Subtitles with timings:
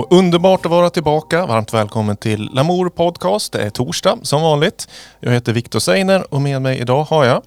[0.00, 1.46] Så underbart att vara tillbaka.
[1.46, 3.52] Varmt välkommen till Lamour Podcast.
[3.52, 4.88] Det är torsdag som vanligt.
[5.20, 7.42] Jag heter Viktor Seiner och med mig idag har jag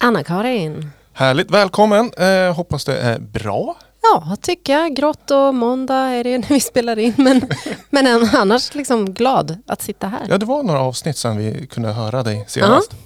[0.00, 0.90] Anna-Karin.
[1.12, 2.10] Härligt, välkommen.
[2.18, 3.76] Eh, hoppas det är bra.
[4.12, 4.96] Ja, tycker jag.
[4.96, 7.14] Grått och måndag är det när vi spelar in.
[7.16, 7.48] Men,
[7.90, 10.26] men annars liksom glad att sitta här.
[10.28, 12.90] Ja, det var några avsnitt sedan vi kunde höra dig senast.
[12.92, 12.96] Ja.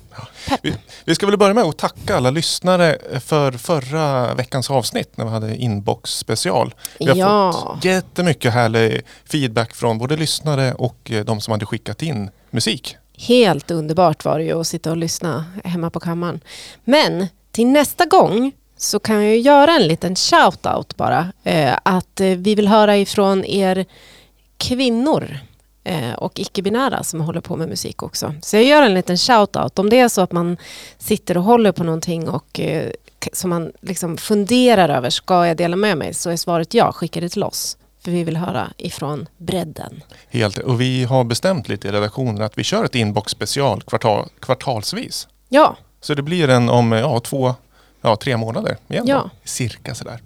[0.62, 0.74] Vi,
[1.04, 5.30] vi, ska väl börja med att tacka alla lyssnare för förra veckans avsnitt när vi
[5.30, 6.74] hade inbox special.
[6.98, 7.52] Vi har ja.
[7.52, 12.96] fått jättemycket härlig feedback från både lyssnare och eh, de som hade skickat in musik.
[13.18, 16.40] Helt underbart var det ju att sitta och lyssna hemma på kammaren.
[16.84, 21.32] Men till nästa gång så kan jag göra en liten shout-out bara.
[21.44, 23.84] Eh, att eh, vi vill höra ifrån er
[24.56, 25.38] kvinnor
[25.84, 28.34] eh, och icke-binära som håller på med musik också.
[28.42, 29.78] Så jag gör en liten shout-out.
[29.78, 30.56] Om det är så att man
[30.98, 32.60] sitter och håller på någonting och
[33.32, 36.14] som man liksom funderar över, ska jag dela med mig?
[36.14, 37.76] Så är svaret ja, skicka det till oss.
[38.04, 40.02] För vi vill höra ifrån bredden.
[40.28, 44.28] Helt, och vi har bestämt lite i redaktionen att vi kör ett inbox special kvartal,
[44.40, 45.28] kvartalsvis.
[45.48, 45.76] Ja.
[46.00, 47.54] Så det blir en om ja, två,
[48.00, 49.06] ja, tre månader igen.
[49.06, 49.16] Ja.
[49.16, 49.30] Då.
[49.44, 50.22] Cirka sådär.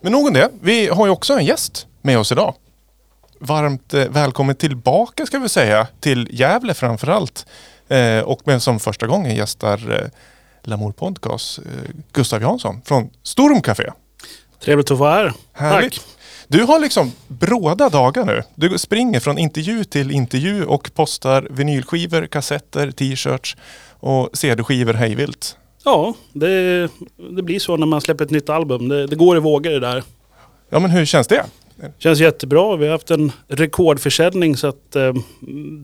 [0.00, 0.50] Men nog om det.
[0.60, 2.54] Vi har ju också en gäst med oss idag.
[3.40, 7.46] Varmt eh, välkommen tillbaka ska vi säga till Gävle framförallt.
[7.88, 10.08] Eh, och men som första gången gästar eh,
[10.62, 11.64] Lamour Podcast eh,
[12.12, 13.90] Gustav Jansson från Storum Café.
[14.64, 15.32] Trevligt att vara här.
[15.52, 15.92] Härligt.
[15.92, 16.02] Tack.
[16.48, 18.42] Du har liksom bråda dagar nu.
[18.54, 23.56] Du springer från intervju till intervju och postar vinylskivor, kassetter, t-shirts
[24.00, 25.56] och CD-skivor hejvilt.
[25.84, 26.88] Ja, det,
[27.36, 28.88] det blir så när man släpper ett nytt album.
[28.88, 30.02] Det, det går i vågor det där.
[30.70, 31.44] Ja men hur känns det?
[31.98, 32.76] Känns jättebra.
[32.76, 35.12] Vi har haft en rekordförsäljning så att eh,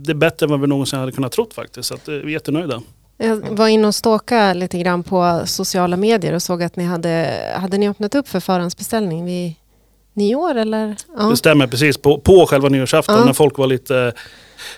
[0.04, 1.88] det är bättre än vad vi någonsin hade kunnat trott faktiskt.
[1.88, 2.82] Så att, eh, vi är jättenöjda.
[3.18, 7.40] Jag var inne och stalkade lite grann på sociala medier och såg att ni hade,
[7.56, 9.54] hade ni öppnat upp för förhandsbeställning vid
[10.16, 10.96] nyår eller?
[11.18, 11.22] Ja.
[11.22, 11.96] Det stämmer precis.
[11.98, 13.24] På, på själva nyårsafton Ja.
[13.24, 14.12] när folk var lite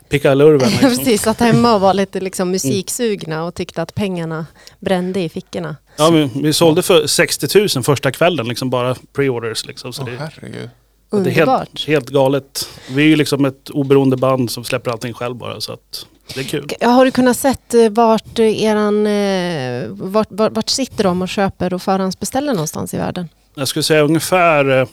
[0.08, 0.68] pickalurven.
[0.70, 0.88] Liksom.
[0.88, 4.46] Precis, satt hemma och var lite liksom musiksugna och tyckte att pengarna
[4.80, 5.76] brände i fickorna.
[5.96, 9.66] Ja, vi, vi sålde för 60 000 första kvällen, liksom bara pre-orders.
[9.66, 10.70] Liksom, så Åh det, herregud.
[11.10, 12.68] det är helt, helt galet.
[12.90, 15.60] Vi är ju liksom ett oberoende band som släpper allting själv bara.
[15.60, 16.68] Så att det är kul.
[16.80, 21.28] Har du kunnat sett eh, vart, eh, eran, eh, vart, vart, vart sitter de och
[21.28, 23.28] köper och förhandsbeställer någonstans i världen?
[23.54, 24.86] Jag skulle säga ungefär eh,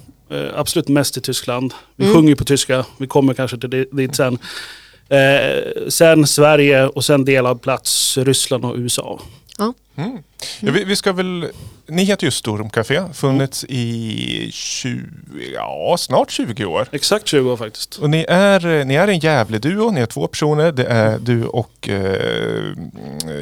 [0.56, 1.74] absolut mest i Tyskland.
[1.96, 2.16] Vi Mm.
[2.16, 4.38] sjunger ju på tyska, vi kommer kanske till det- dit sen.
[5.10, 9.20] Eh, sen Sverige och sen delad plats Ryssland och USA.
[9.98, 10.18] Mm.
[10.60, 11.48] Ja, vi, vi ska väl,
[11.88, 15.00] ni heter ju Storum Café, funnits i 20,
[15.54, 16.88] ja, snart 20 år.
[16.92, 17.96] Exakt 20 år faktiskt.
[17.98, 20.72] Och ni är, ni är en Gävle-duo, ni är två personer.
[20.72, 22.74] Det är du och eh,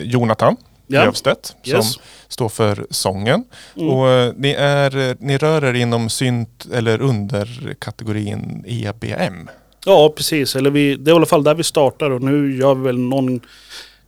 [0.02, 0.58] Jonathan
[0.94, 1.06] Ja.
[1.06, 1.94] Löfstedt Yes.
[1.94, 3.44] som står för sången.
[3.76, 3.90] Mm.
[3.90, 9.50] Och eh, ni, är, eh, ni rör er inom synt eller under kategorin EBM.
[9.86, 10.56] Ja, precis.
[10.56, 13.00] Eller vi, det är i alla fall där vi startar och nu gör vi väl
[13.00, 13.42] någon,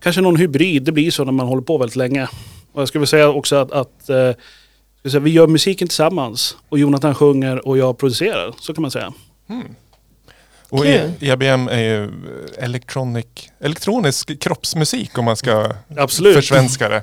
[0.02, 0.82] kanske någon hybrid.
[0.82, 2.28] Det blir så när man håller på väldigt länge.
[2.72, 4.30] Och jag skulle vilja säga också att, att eh,
[5.10, 8.54] säga, vi gör musiken tillsammans och Jonathan sjunger och jag producerar.
[8.60, 9.12] Så kan man säga.
[10.68, 10.86] Och Kul.
[10.86, 12.10] E- EBM är ju
[12.58, 13.26] electronic,
[13.60, 16.34] elektronisk kroppsmusik om man ska Absolut.
[16.36, 17.02] försvenska det.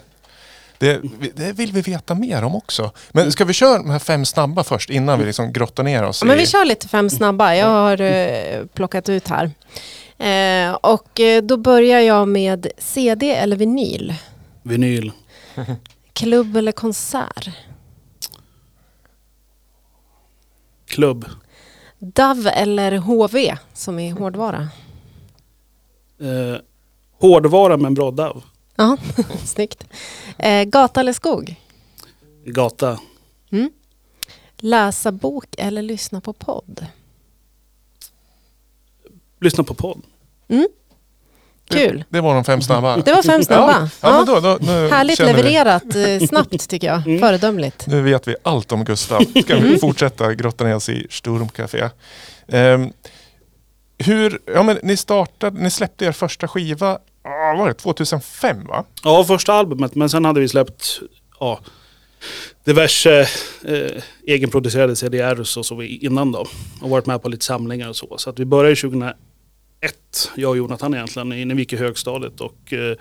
[0.77, 1.01] det.
[1.35, 2.91] Det vill vi veta mer om också.
[3.11, 6.21] Men ska vi köra de här fem snabba först innan vi liksom grottar ner oss
[6.21, 6.39] Ja, men i...
[6.39, 7.55] vi kör lite fem snabba.
[7.55, 9.51] Jag har eh, plockat ut här.
[10.17, 14.13] Eh, och eh, då börjar jag med CD eller vinyl.
[14.63, 15.11] Vinyl.
[16.13, 17.49] Klubb eller konsert.
[20.87, 21.25] Klubb.
[22.03, 24.69] DAV eller HV som är hårdvara.
[26.19, 26.61] Eh,
[27.19, 28.43] hårdvara med en bra DAV.
[28.75, 28.97] Ja,
[29.45, 29.87] snyggt.
[30.37, 31.55] Eh, gata eller skog.
[32.45, 32.99] Gata.
[33.51, 33.71] Mm.
[34.57, 36.85] Läsa bok eller lyssna på podd.
[39.39, 40.01] Lyssna på podd.
[40.47, 40.67] Mm.
[41.69, 41.97] Kul.
[41.97, 42.97] Det, det var de fem snabba.
[42.97, 43.89] Det var fem snabba.
[44.01, 47.07] Ja, ja, då, då, nu Härligt känner vi- levererat eh, snabbt tycker jag.
[47.07, 47.19] Mm.
[47.19, 47.87] Föredömligt.
[47.87, 49.21] Nu vet vi allt om Gustav.
[49.43, 49.69] Ska Mm.
[49.69, 51.89] vi fortsätta grotta ner oss i Sturm Café.
[52.47, 52.89] Ehm,
[53.97, 56.91] hur, ja men ni startade, ni släppte er första skiva,
[57.23, 58.85] ah, var det 2005 va?
[59.03, 59.95] Ja, första albumet.
[59.95, 60.99] Men sen hade vi släppt
[61.39, 61.59] ja,
[62.63, 63.19] diverse
[63.65, 66.45] eh, egenproducerade CDRs och så innan då.
[66.81, 68.17] Och varit med på lite samlingar och så.
[68.17, 68.75] Så att vi började
[69.83, 72.97] 2001, jag och Jonathan egentligen, när vi gick i högstadiet och eh,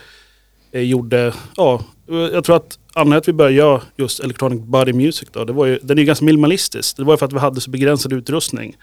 [0.73, 5.29] eh, gjorde, ja, jag tror att anledningen att vi började göra just Electronic Body Music
[5.33, 6.97] då, det var ju, den är ju ganska minimalistisk.
[6.97, 8.77] Det var ju för att vi hade så begränsad utrustning.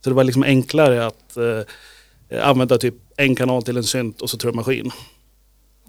[0.00, 4.30] Så det var liksom enklare att eh, använda typ en kanal till en synt och
[4.30, 4.90] så trummaskin.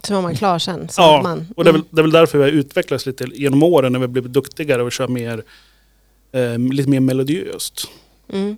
[0.03, 0.89] Så var man klar sen.
[0.89, 1.87] Så Ja, man, och det är, väl, mm.
[1.91, 4.91] det är väl därför vi har utvecklats lite genom åren när vi blivit duktigare och
[4.91, 5.43] kör mer,
[6.31, 7.87] eh, lite mer melodiöst.
[8.33, 8.57] Mm.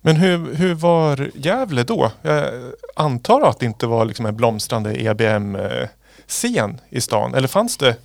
[0.00, 2.12] Men hur, hur var Gävle då?
[2.22, 2.50] Jag
[2.96, 7.34] antar att det inte var liksom en blomstrande EBM-scen i stan.
[7.34, 7.96] Eller fanns det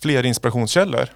[0.00, 1.08] fler inspirationskällor?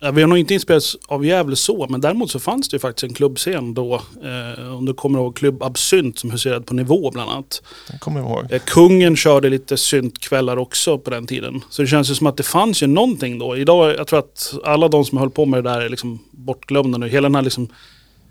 [0.00, 2.78] Ja, vi har nog inte inspirerats av Gävle så, men däremot så fanns det ju
[2.78, 3.94] faktiskt en klubbscen då.
[3.94, 7.62] Eh, om du kommer ihåg Klubb Absynt som huserade på Nivå bland annat.
[7.92, 8.52] Det kommer jag ihåg.
[8.52, 11.60] Eh, Kungen körde lite syntkvällar också på den tiden.
[11.70, 13.56] Så det känns ju som att det fanns ju någonting då.
[13.56, 16.98] Idag, jag tror att alla de som höll på med det där är liksom bortglömda
[16.98, 17.08] nu.
[17.08, 17.68] Hela den här liksom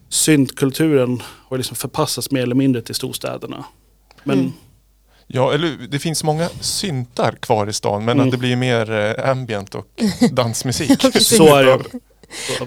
[0.10, 3.66] syntkulturen har liksom förpassats mer eller mindre till storstäderna.
[4.24, 4.52] Men Mm.
[5.30, 8.26] Ja, eller det finns många syntar kvar i stan men Mm.
[8.26, 9.88] att det blir mer eh, ambient och
[10.32, 11.02] dansmusik.
[11.22, 11.80] så är det.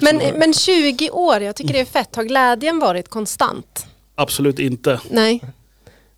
[0.01, 2.17] Men, men 20 år, jag tycker det är fett.
[2.17, 3.87] Har glädjen varit konstant?
[4.15, 5.01] Absolut inte.
[5.11, 5.43] Nej.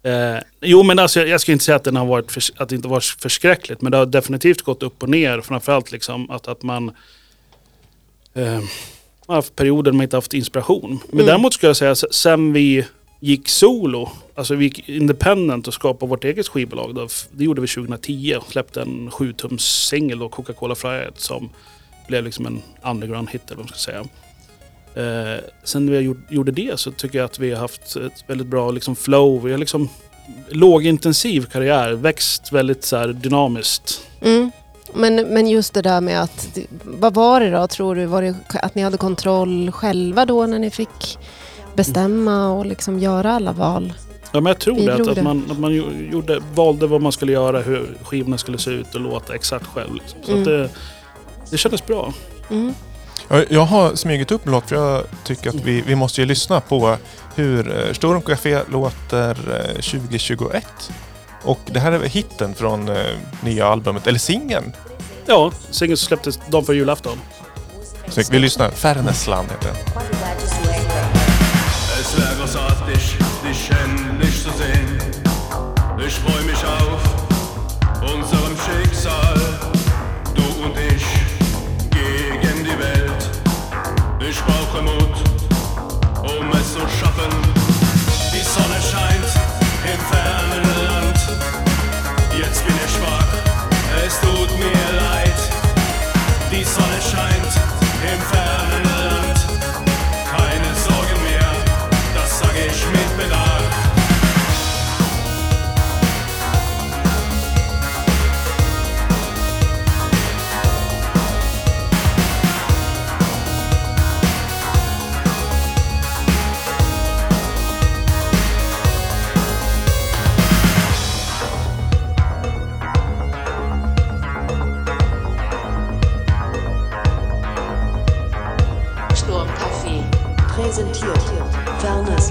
[0.03, 2.69] Eh, jo men alltså, jag, jag ska inte säga att, den har varit förs- att
[2.69, 3.81] det inte varit förskräckligt.
[3.83, 5.41] Men det har definitivt gått upp och ner.
[5.41, 6.89] Framförallt liksom att, att man
[8.35, 8.61] eh,
[9.27, 10.99] har haft perioder man inte haft inspiration.
[11.09, 11.27] Men Mm.
[11.27, 12.87] däremot ska jag säga sen vi
[13.21, 16.95] gick solo, alltså vi gick independent och skapade vårt eget skivbolag.
[16.95, 21.51] Då, det gjorde vi 2010 och släppte en 7-tums singel då, Coca-Cola Frihet som
[22.09, 24.05] blev liksom en underground hit eller vad man ska säga.
[24.95, 28.47] Eh, sen vi gjort- gjorde det så tycker jag att vi har haft ett väldigt
[28.47, 29.43] bra liksom, flow.
[29.45, 29.89] Vi har liksom
[30.49, 34.01] lågintensiv karriär, växt väldigt så här, dynamiskt.
[34.21, 34.51] Mm.
[34.95, 38.07] Men, men just det där med att, vad var det då tror du?
[38.07, 41.19] Var det att ni hade kontroll själva då när ni fick
[41.75, 43.93] bestämma och liksom göra alla val?
[44.33, 45.75] Ja, men jag tror det, att, att man, att man
[46.13, 49.95] gjorde, valde vad man skulle göra, hur skivorna skulle se ut och låta exakt själv.
[49.95, 50.19] Liksom.
[50.23, 50.41] Så Mm.
[50.43, 50.69] att det,
[51.51, 52.13] det kändes bra.
[52.51, 52.75] Mm.
[53.49, 56.61] Jag, har smugit upp en låt för jag tycker att vi, vi måste ju lyssna
[56.61, 56.97] på
[57.35, 60.67] hur eh, Storum Café låter eh, 2021.
[61.45, 62.97] Och det här är hitten från eh,
[63.45, 64.73] nya albumet, eller singeln.
[65.27, 67.19] Ja, singeln som släpptes dagen före julafton.
[68.09, 68.71] Så vi lyssnar.
[68.71, 70.92] Färnesland heter den.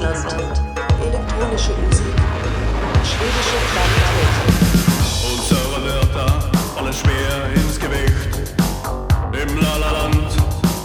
[0.02, 2.16] Elektronische Musik,
[3.06, 4.34] schwedische Qualität.
[5.32, 8.52] Unsere Wörter fallen schwer ins Gewicht.
[9.32, 10.32] Im Lalaland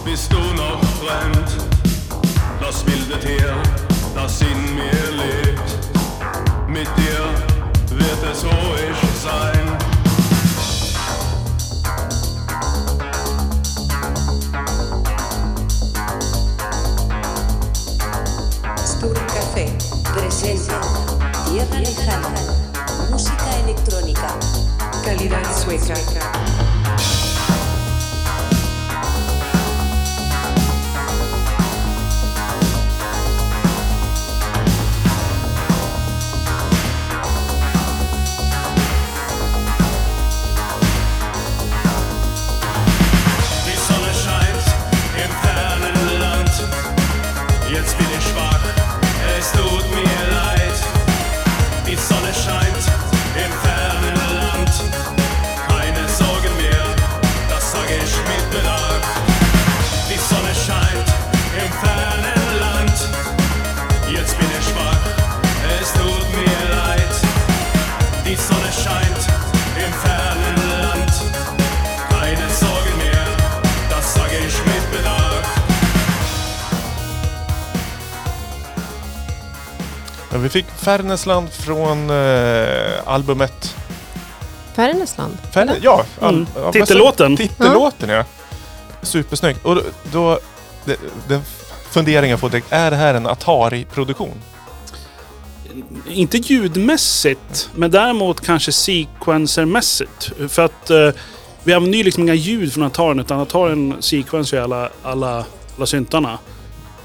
[0.05, 1.49] bist du noch fremd.
[2.59, 3.55] Das wilde Tier,
[4.13, 5.69] das in mir lebt.
[6.67, 7.23] Mit dir
[7.97, 9.56] wird es ruhig sein.
[80.87, 83.75] Färnesland från eh, albumet...
[84.75, 85.37] Färnäsland?
[85.53, 86.47] Färne, ja, al- Mm.
[86.55, 87.37] ja, Titellåten.
[87.37, 88.23] Titellåten ja.
[89.01, 89.65] Supersnyggt.
[89.65, 90.39] Och då, då
[90.85, 91.41] det, den
[91.91, 94.33] funderingen jag får direkt, är det här en Atari-produktion?
[96.09, 100.31] Inte ljudmässigt, men däremot kanske sequencermässigt.
[100.49, 101.09] För att eh,
[101.63, 105.45] vi använder ju liksom inga ljud från Ataren, utan Ataren sequencer ju alla, alla,
[105.77, 106.37] alla syntarna.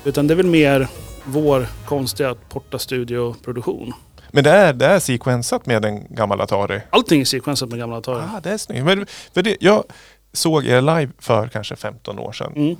[0.04, 0.88] Utan det är väl mer
[1.26, 3.92] vår konstiga Porta Studio-produktion.
[4.30, 6.80] Men det är, det är sequensat med en gammal Atari?
[6.90, 8.22] Allting är sequensat med gamla Atari.
[8.36, 8.84] Ah, det är snyggt.
[8.84, 9.84] Men, för det, jag
[10.32, 12.52] såg er live för kanske 15 år sedan.
[12.56, 12.76] Mm.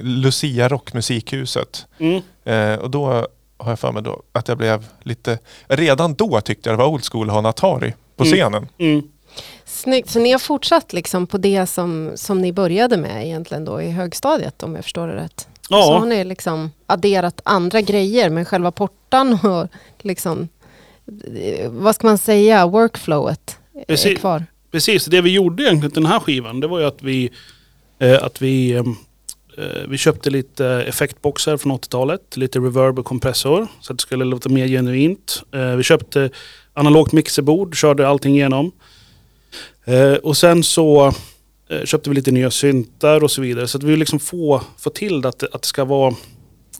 [0.00, 1.86] Lucia Rockmusikhuset.
[1.98, 2.22] Mm.
[2.44, 3.06] Eh, och då
[3.58, 5.38] har jag för mig då att jag blev lite...
[5.66, 8.32] Redan då tyckte jag det var old school att ha en Atari på Mm.
[8.36, 8.68] scenen.
[8.78, 9.02] Mm.
[9.64, 10.10] Snyggt.
[10.10, 13.90] Så ni har fortsatt liksom på det som, som ni började med egentligen då i
[13.90, 15.48] högstadiet om jag förstår det rätt?
[15.68, 19.68] Så har Ja, ni liksom adderat andra grejer med själva portan och
[20.02, 20.48] liksom,
[21.68, 24.18] vad ska man säga, workflowet är Precis.
[24.18, 24.44] kvar.
[24.70, 25.04] precis.
[25.04, 27.30] Det vi gjorde egentligen till den här skivan, det var ju att vi,
[27.98, 28.84] eh, att vi, eh,
[29.88, 34.48] vi köpte lite effektboxar från 80-talet, lite reverb och kompressor, så att det skulle låta
[34.48, 35.42] mer genuint.
[35.54, 36.30] Eh, vi köpte
[36.74, 38.72] analogt mixerbord, körde allting igenom.
[39.84, 41.12] Eh, och sen så
[41.84, 43.68] köpte vi lite nya syntar och så vidare.
[43.68, 46.14] Så att vi vill liksom få, få till det att, det- att det ska vara,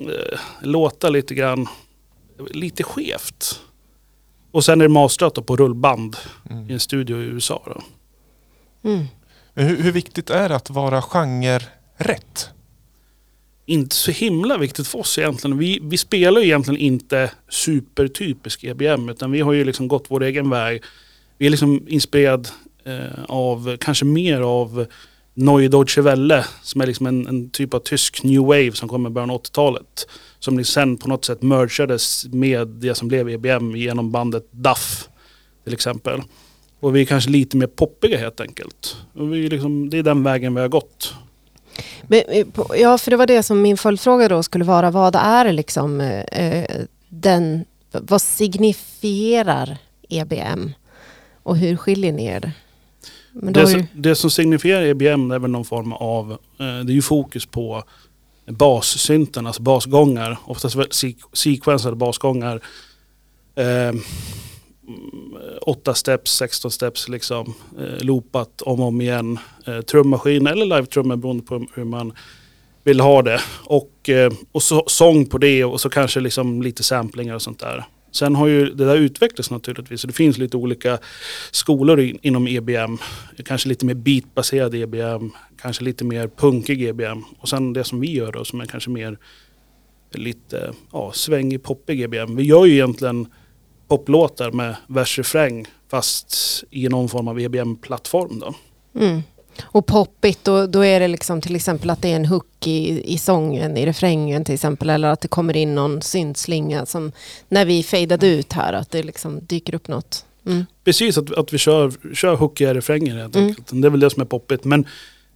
[0.00, 1.66] eh, låta lite grann,
[2.50, 3.60] lite skevt.
[4.50, 6.16] Och sen är det masterat då på rullband
[6.68, 7.62] i en studio i USA.
[7.66, 7.82] Då.
[8.90, 9.04] Mm.
[9.54, 12.48] Hur, hur viktigt är det att vara genre-rätt?
[13.66, 15.58] Inte så himla viktigt för oss egentligen.
[15.58, 20.22] Vi, vi spelar ju egentligen inte supertypisk EBM utan vi har ju liksom gått vår
[20.22, 20.82] egen väg.
[21.38, 22.52] Vi är liksom inspirerad eh,
[22.86, 24.86] Eh, av kanske mer av
[25.34, 29.06] Neue Deutsche Welle som är liksom en, en typ av tysk new wave som kom
[29.06, 30.06] i början av 80-talet.
[30.38, 35.08] Som liksom sen på något sätt mergades med det som blev EBM genom bandet D.A.F.
[35.64, 36.22] till exempel.
[36.80, 38.96] Och vi är kanske lite mer poppiga helt enkelt.
[39.14, 41.14] Och vi är liksom, det är den vägen vi har gått.
[42.02, 44.90] Men, eh, Ja, för det var det som min följdfråga då skulle vara.
[44.90, 49.76] Vad är liksom eh, eh den, vad signifierar
[50.08, 50.72] EBM?
[51.42, 52.52] Och hur skiljer ni er?
[53.42, 57.02] Det, ju, det som signifierar EBM är väl någon form av, eh, det är ju
[57.02, 57.84] fokus på
[58.46, 60.38] bassynten, alltså basgångar.
[60.44, 60.76] Oftast
[61.32, 62.60] sequensade basgångar.
[63.54, 64.02] Eh, mm,
[65.62, 67.54] åtta steps, 16 steps liksom.
[67.78, 69.38] Eh, loopat om och om igen.
[69.66, 72.12] Eh, trummaskin eller live-trummor beroende på hur man
[72.84, 73.40] vill ha det.
[73.64, 77.60] Och, eh, och så, sång på det och så kanske liksom lite samplingar och sånt
[77.60, 77.84] där.
[78.14, 80.02] Sen har ju det där utvecklats naturligtvis.
[80.02, 80.98] Det finns lite olika
[81.50, 82.98] skolor in, inom EBM.
[83.44, 85.30] Kanske lite mer beatbaserad EBM,
[85.62, 87.22] kanske lite mer punkig EBM.
[87.38, 89.18] Och sen det som vi gör då som är kanske mer
[90.12, 92.36] lite ja, svängig, poppig EBM.
[92.36, 93.26] Vi gör ju egentligen
[93.88, 98.54] poplåtar med vers-refräng fast i någon form av EBM-plattform då.
[99.00, 99.22] mm.
[99.62, 103.12] Och poppigt, då, då är det liksom till exempel att det är en hook i,
[103.14, 104.90] i sången, i refrängen till exempel.
[104.90, 107.12] Eller att det kommer in någon syntslinga som
[107.48, 110.24] när vi fejdade ut här, att det liksom dyker upp något.
[110.46, 110.64] Mm.
[110.84, 113.48] Precis, att, att vi kör, kör hookiga refränger helt Mm.
[113.48, 113.68] enkelt.
[113.72, 114.64] Det är väl det som är poppigt.
[114.64, 114.86] Men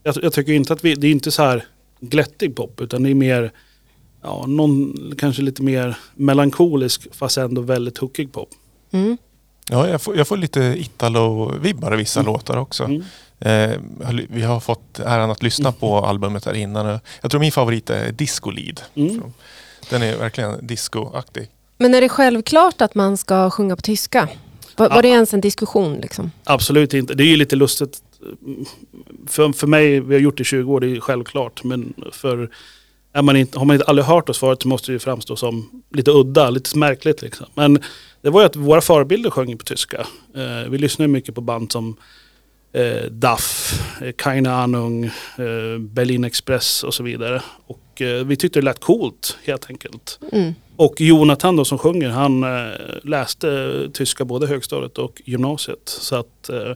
[0.02, 1.64] jag, jag tycker inte att vi, det är inte så här
[2.00, 3.52] glättig pop utan det är mer,
[4.22, 8.48] ja, någon kanske lite mer melankolisk fast ändå väldigt hookig pop.
[8.90, 9.16] Mm.
[9.70, 12.88] Ja, jag får, jag får lite Italo-vibbar i vissa låtar också.
[13.40, 13.80] Mm.
[14.00, 17.00] Eh, vi har fått äran att lyssna på albumet här innan.
[17.20, 18.80] Jag tror min favorit är Disco Lead.
[18.94, 19.22] Mm.
[19.90, 21.48] Den är verkligen discoaktig.
[21.78, 24.28] Men är det självklart att man ska sjunga på tyska?
[24.76, 26.30] Var, var det ens en diskussion liksom?
[26.44, 27.14] Absolut inte.
[27.14, 28.02] Det är ju lite lustigt.
[29.26, 31.64] För, för mig, vi har gjort det i 20 år, det är självklart.
[31.64, 32.50] Men för,
[33.12, 35.36] är man inte, har man inte aldrig hört oss förut så måste det ju framstå
[35.36, 37.22] som lite udda, lite märkligt.
[37.22, 37.46] Liksom.
[37.54, 37.82] Men
[38.22, 40.06] det var ju att våra förebilder sjöng på tyska.
[40.36, 41.96] Eh, vi lyssnade mycket på band som
[42.72, 47.42] eh, Duff, eh, Keine Ahnung, eh, Berlin Express och så vidare.
[47.66, 50.18] Och eh, vi tyckte det lät coolt helt enkelt.
[50.32, 50.54] Mm.
[50.76, 52.70] Och Jonathan då som sjunger, han eh,
[53.02, 55.82] läste tyska både högstadiet och gymnasiet.
[55.84, 56.72] Så att eh,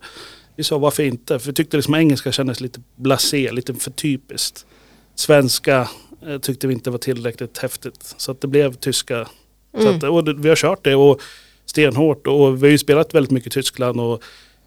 [0.56, 1.38] vi sa varför inte?
[1.38, 4.66] För vi tyckte liksom engelska kändes lite blasé, lite för typiskt.
[5.14, 5.88] Svenska
[6.26, 8.14] eh, tyckte vi inte var tillräckligt häftigt.
[8.16, 9.28] Så att det blev tyska.
[9.74, 9.96] Så Mm.
[9.96, 11.20] att, och vi har kört det och
[11.66, 12.26] stenhårt.
[12.26, 14.22] Och vi har ju spelat väldigt mycket i Tyskland och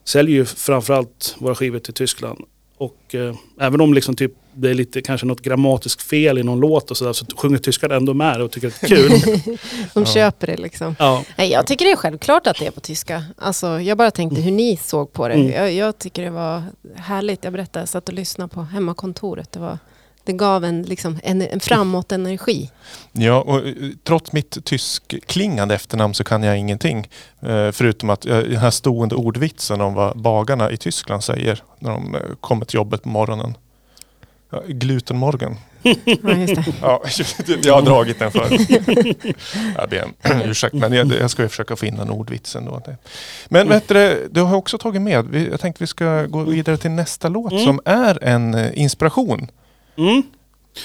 [0.05, 2.39] säljer ju framförallt våra skivor till Tyskland.
[2.77, 6.59] Och eh, även om liksom typ det är lite kanske något grammatiskt fel i någon
[6.59, 9.09] låt och sådär så sjunger tyskan ändå med det och tycker att det är kul.
[9.93, 10.05] De Ja.
[10.05, 10.95] köper det liksom.
[10.99, 11.23] ja.
[11.37, 13.23] Nej, jag tycker det är självklart att det är på tyska.
[13.37, 15.33] Alltså, jag bara tänkte hur ni såg på det.
[15.33, 15.51] Mm.
[15.51, 16.63] Jag, jag tycker det var
[16.95, 17.43] härligt.
[17.43, 19.51] Jag berättade, jag satt och lyssnade på hemmakontoret.
[19.51, 19.77] Det, var,
[20.25, 22.71] det gav en, liksom, en, en framåt energi.
[23.11, 27.09] Ja, och eh, trots mitt tyskklingande efternamn så kan jag ingenting.
[27.41, 31.91] Eh, förutom att eh, den här stående ordvitsen om vad bagarna i Tyskland säger när
[31.91, 33.57] de kommer till jobbet på morgonen.
[34.51, 35.55] Ja, glutenmorgen.
[36.05, 36.73] Ja, just det.
[36.81, 37.01] Ja,
[37.63, 38.47] jag har dragit den för.
[39.77, 42.81] Jag ber om ursäkt, men jag, jag ska försöka få in en ordvits ändå.
[43.47, 46.91] Men vet du, du har också tagit med, jag tänkte vi ska gå vidare till
[46.91, 47.65] nästa låt Mm.
[47.65, 49.47] som är en inspiration
[49.97, 50.23] Mm.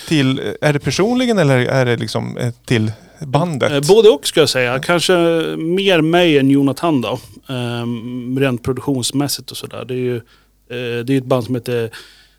[0.09, 3.73] till, är det personligen eller är det liksom eh, till bandet?
[3.73, 4.79] Eh, Både och ska jag säga.
[4.79, 5.13] Kanske
[5.57, 7.19] mer mig än Jonathan då.
[7.49, 9.85] Ehm, rent produktionsmässigt och sådär.
[9.85, 11.91] Det är ju eh, det är ett band som heter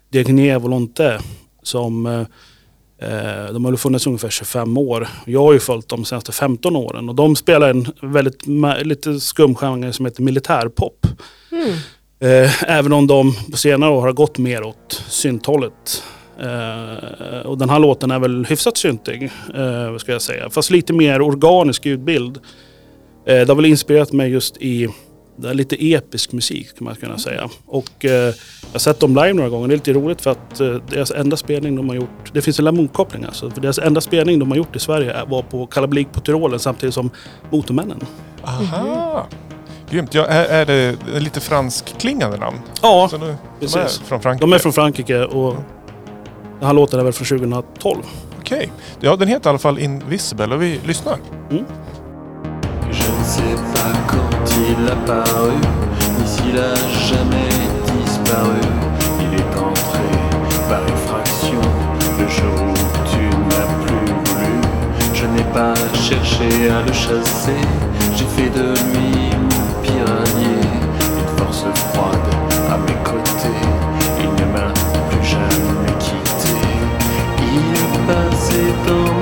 [0.10, 1.18] Degné Volonté.
[1.64, 2.26] Som
[3.54, 5.08] de har funnits ungefär 25 år.
[5.26, 7.10] Jag har ju följt dem de senaste 15 åren.
[7.10, 8.48] Och de spelar en väldigt
[8.82, 11.08] lite skum genre som heter militärpop.
[11.52, 12.50] Mm.
[12.68, 16.04] Även om de på senare år har gått mer åt synthållet.
[16.40, 20.50] Eh, och den här låten är väl hyfsat syntig, eh, vad ska jag säga.
[20.50, 22.38] Fast lite mer organisk ljudbild.
[23.26, 24.90] Eh, det har väl inspirerat mig just i
[25.38, 27.50] lite episk musik kan man kunna säga.
[27.66, 28.34] Och eh, jag
[28.72, 29.68] har sett dem live några gånger.
[29.68, 32.60] Det är lite roligt för att eh, deras enda spelning de har gjort, det finns
[32.60, 33.50] en Lamour-koppling alltså.
[33.50, 36.96] För deras enda spelning de har gjort i Sverige var på Kalabalik på Tyrolen samtidigt
[36.96, 37.10] som
[37.50, 38.00] Motormännen.
[38.44, 39.28] Aha!
[39.92, 40.14] Grymt.
[40.14, 42.58] Ja, är, är det lite franskklingande namn?
[42.82, 43.26] Ja, Så nu,
[43.60, 44.00] de är precis.
[44.00, 44.46] från Frankrike?
[44.46, 45.56] de är från Frankrike och
[46.62, 48.00] Den här låten är väl från 2012.
[48.40, 48.58] Okej.
[48.58, 48.70] Okay.
[49.00, 51.18] Ja, den heter i alla fall Invisible och vi lyssnar.
[51.52, 51.66] Mm.
[65.54, 67.62] pas cherché à le chasser,
[68.16, 72.31] j'ai fait de lui mon pire une force froide
[78.86, 79.21] tú.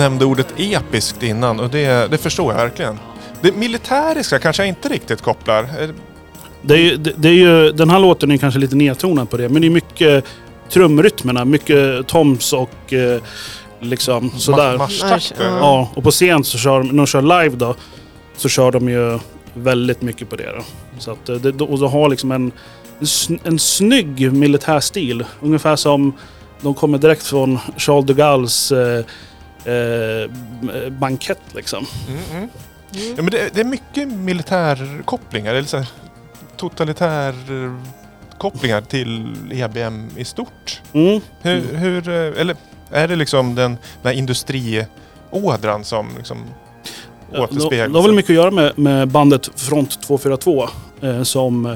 [0.00, 2.98] Nämnde ordet episkt innan och det, det förstår jag verkligen.
[3.40, 5.68] Det militäriska kanske jag inte riktigt kopplar.
[6.62, 9.36] Det är, ju- det, det är ju, den här låten är kanske lite nedtonad på
[9.36, 10.24] det, men det är mycket
[10.68, 13.20] trumrytmerna, mycket toms och eh,
[13.80, 14.74] liksom sådär.
[14.74, 15.50] ma- Marschtakter.
[15.50, 17.74] Marsch, Ja, och på scen så kör när de kör live då,
[18.36, 19.18] så kör de ju
[19.54, 20.52] väldigt mycket på det.
[20.56, 20.62] Då.
[20.98, 22.52] Så att, eh, det, och de har liksom en,
[23.44, 25.24] en snygg militärstil.
[25.40, 26.12] Ungefär som
[26.60, 29.04] de kommer direkt från Charles de Gaulles eh,
[29.64, 31.86] eh, bankett liksom.
[32.08, 32.48] Mm, mm.
[32.92, 35.88] Ja, men det, det är mycket militärkopplingar, eller så här,
[36.56, 37.74] totalitär eh,
[38.38, 40.80] kopplingar till EBM i stort.
[40.92, 41.20] Mm.
[41.42, 42.56] Hur, hur, eh, eller
[42.90, 43.70] är det liksom den,
[44.02, 46.38] den här industriådran som liksom
[47.32, 47.92] Ja, Det återspeglas?
[47.92, 50.68] det har väl mycket att göra med, med bandet Front 242.
[51.02, 51.74] Eh, som, eh,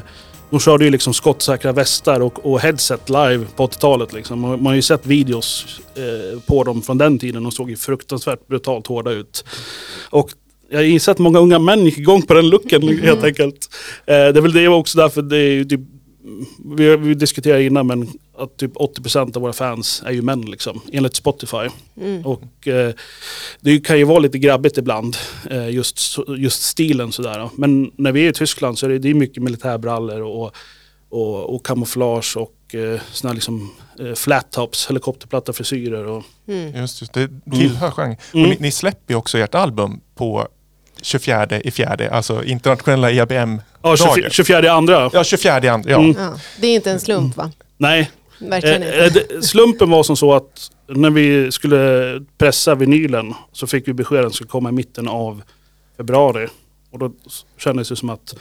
[0.54, 4.12] de körde ju liksom skottsäkra västar och, och headset live på 80-talet.
[4.12, 4.44] Liksom.
[4.44, 7.42] Och Man har ju sett videos eh, på dem från den tiden.
[7.42, 9.44] De såg ju fruktansvärt brutalt hårda ut.
[10.10, 10.30] Och
[10.70, 13.68] jag gissar att många unga män gick igång på den looken helt enkelt.
[14.06, 15.80] Eh, det är väl det också därför det är ju typ
[16.76, 18.08] vi, vi diskuterade innan men
[18.38, 21.68] att typ 80% av våra fans är ju män liksom, enligt Spotify.
[22.00, 22.26] Mm.
[22.26, 22.94] Och eh,
[23.60, 25.16] det kan ju vara lite grabbigt ibland,
[25.50, 27.50] eh, just, just stilen sådär.
[27.56, 30.54] Men när vi är i Tyskland så är det, det är mycket militärbrallor och,
[31.08, 36.06] och, och kamouflage och eh, här liksom eh, flat tops, helikopterplatta frisyrer.
[36.06, 36.76] Och, Mm.
[36.76, 38.16] Just, just det tillhör genren.
[38.34, 38.44] Mm.
[38.44, 40.48] Och ni, ni släpper ju också ert album på
[41.02, 44.30] 24 i fjärde, alltså internationella EBM ja, 24, dagen.
[44.30, 45.10] 24 andra.
[45.12, 45.90] Ja, 24 i andra.
[45.90, 45.98] Ja.
[45.98, 46.16] Mm.
[46.18, 47.50] Ja, det är inte en slump va?
[47.76, 49.20] Nej, Verkligen eh, inte.
[49.34, 54.18] eh, slumpen var som så att när vi skulle pressa vinylen så fick vi besked
[54.18, 55.42] att den skulle komma i mitten av
[55.96, 56.48] februari.
[56.92, 57.10] Och då
[57.58, 58.34] kändes det som att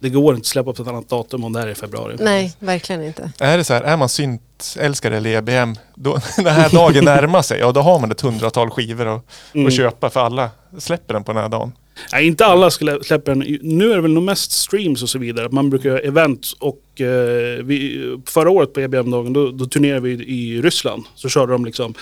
[0.00, 2.16] det går inte att släppa på ett annat datum om det här är i februari.
[2.20, 3.30] Nej, verkligen inte.
[3.38, 7.60] Är det så här, är man syntälskare eller EBM, då, den här dagen närmar sig,
[7.60, 9.22] ja då har man ett hundratal skivor att,
[9.54, 9.66] Mm.
[9.66, 11.72] att köpa för alla släpper den på den här dagen.
[12.12, 13.58] Nej, inte alla skulle släppa den.
[13.62, 15.48] Nu är det väl nog mest streams och så vidare.
[15.50, 20.10] Man brukar göra event och eh, vi, förra året på EBM-dagen då, då turnerade vi
[20.24, 21.04] i Ryssland.
[21.14, 21.94] Så körde de liksom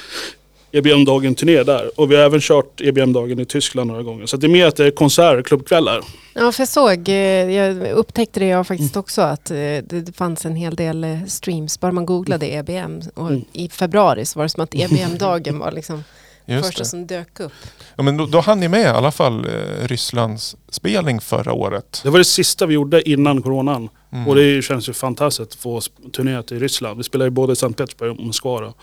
[0.72, 2.00] EBM-dagen turné där.
[2.00, 4.26] Och vi har även kört EBM-dagen i Tyskland några gånger.
[4.26, 6.00] Så det är mer att det är konserter, klubbkvällar.
[6.34, 7.14] Ja, för jag såg, eh,
[7.50, 11.80] jag upptäckte det jag faktiskt också, att eh, det fanns en hel del eh, streams.
[11.80, 13.44] Bara man googlade EBM och Mm.
[13.52, 16.04] i februari så var det som att EBM-dagen var liksom
[16.46, 16.88] Just första det.
[16.88, 17.52] som dök upp.
[17.96, 22.00] Ja, men då, då hann ni med i alla fall eh, Rysslands spelning förra året.
[22.02, 23.88] Det var det sista vi gjorde innan coronan.
[24.12, 24.28] Mm.
[24.28, 25.80] Och det känns ju fantastiskt att få
[26.12, 26.96] turnera till Ryssland.
[26.96, 28.60] Vi spelade ju både i Sankt Petersburg och Moskva.
[28.60, 28.74] då.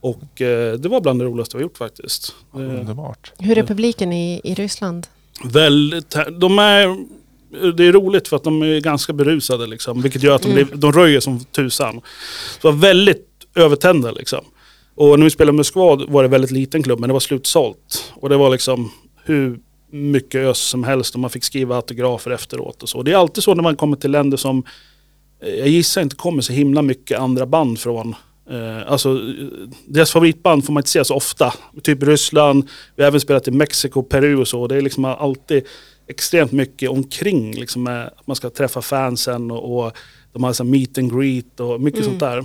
[0.00, 2.34] Och eh, det var bland det roligaste vi har gjort faktiskt.
[2.52, 3.32] Underbart.
[3.38, 5.06] Hur är publiken i, i Ryssland?
[5.44, 6.96] Väldigt, de är,
[7.72, 10.02] det är roligt för att de är ganska berusade liksom.
[10.02, 10.68] Vilket gör att de, Mm.
[10.74, 11.94] de röjer som tusan.
[12.60, 14.44] Så det var väldigt övertända liksom.
[15.00, 18.12] Och när vi spelade i Moskva var det väldigt liten klubb men det var slutsålt.
[18.14, 18.92] Och det var liksom
[19.24, 19.58] hur
[19.90, 23.02] mycket ös som helst och man fick skriva autografer efteråt och så.
[23.02, 24.64] Det är alltid så när man kommer till länder som
[25.42, 28.14] eh, jag gissar inte kommer så himla mycket andra band från.
[28.50, 31.54] Eh, alltså eh, deras favoritband får man inte se så ofta.
[31.82, 34.66] Typ Ryssland, vi har även spelat i Mexiko, Peru och så.
[34.66, 35.64] Det är liksom alltid
[36.08, 37.54] extremt mycket omkring.
[37.54, 39.92] Liksom med att man ska träffa fansen och, och
[40.32, 42.10] de har så meet and greet och mycket Mm.
[42.10, 42.44] sånt där.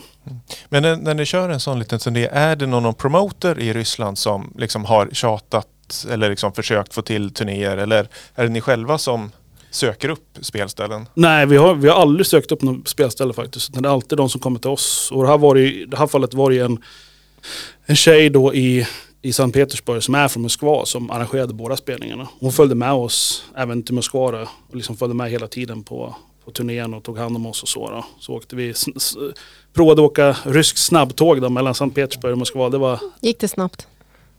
[0.69, 3.73] Men när, när ni kör en sån liten turné, är det någon, någon promoter i
[3.73, 5.67] Ryssland som liksom har tjatat
[6.09, 7.77] eller liksom försökt få till turnéer?
[7.77, 9.31] Eller är det ni själva som
[9.71, 11.07] söker upp spelställen?
[11.13, 13.73] Nej, vi har, vi har aldrig sökt upp något spelställe faktiskt.
[13.73, 15.11] Det är alltid de som kommer till oss.
[15.13, 16.77] Och det här var det, det här fallet var det en,
[17.85, 18.87] en tjej då i,
[19.21, 22.27] i Sankt Petersburg som är från Moskva som arrangerade båda spelningarna.
[22.39, 24.19] Hon följde med oss även till Moskva
[24.69, 27.69] och liksom följde med hela tiden på, på turnén och tog hand om oss och
[27.69, 27.89] så.
[27.89, 28.05] Då.
[28.19, 28.73] Så åkte vi,
[29.73, 32.69] provade att åka rysk snabbtåg då, mellan Sankt Petersburg och Moskva.
[32.69, 33.87] Det var Gick det snabbt?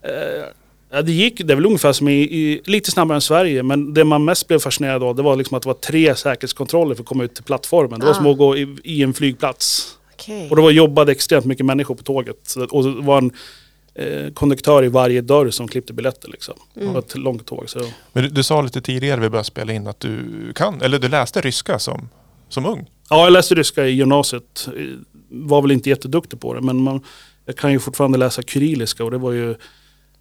[0.02, 0.44] Eh,
[0.90, 3.94] ja, det gick, det är väl ungefär som i, i, lite snabbare än Sverige, men
[3.94, 7.02] det man mest blev fascinerad av det var liksom att det var tre säkerhetskontroller för
[7.02, 8.00] att komma ut till plattformen.
[8.00, 8.16] Det var Ah.
[8.16, 9.92] som att gå i, i en flygplats.
[10.14, 10.50] Okej.
[10.50, 12.36] Och det var jobbade extremt mycket människor på tåget.
[12.42, 13.30] Så- Och det var en
[13.98, 16.28] eh, konduktör i varje dörr som klippte biljetter.
[16.28, 16.54] Liksom.
[16.74, 17.70] Det var ett långt tåg.
[17.70, 17.80] Så.
[18.12, 21.08] Men du, du sa lite tidigare vi började spela in att du kan, eller du
[21.08, 22.08] läste ryska som,
[22.48, 22.90] som ung.
[23.10, 24.68] Ja, jag läste ryska i gymnasiet.
[24.76, 24.82] Eh,
[25.28, 27.00] Var väl inte jätteduktig på det, men man,
[27.44, 29.50] jag kan ju fortfarande läsa kyrilliska och det var ju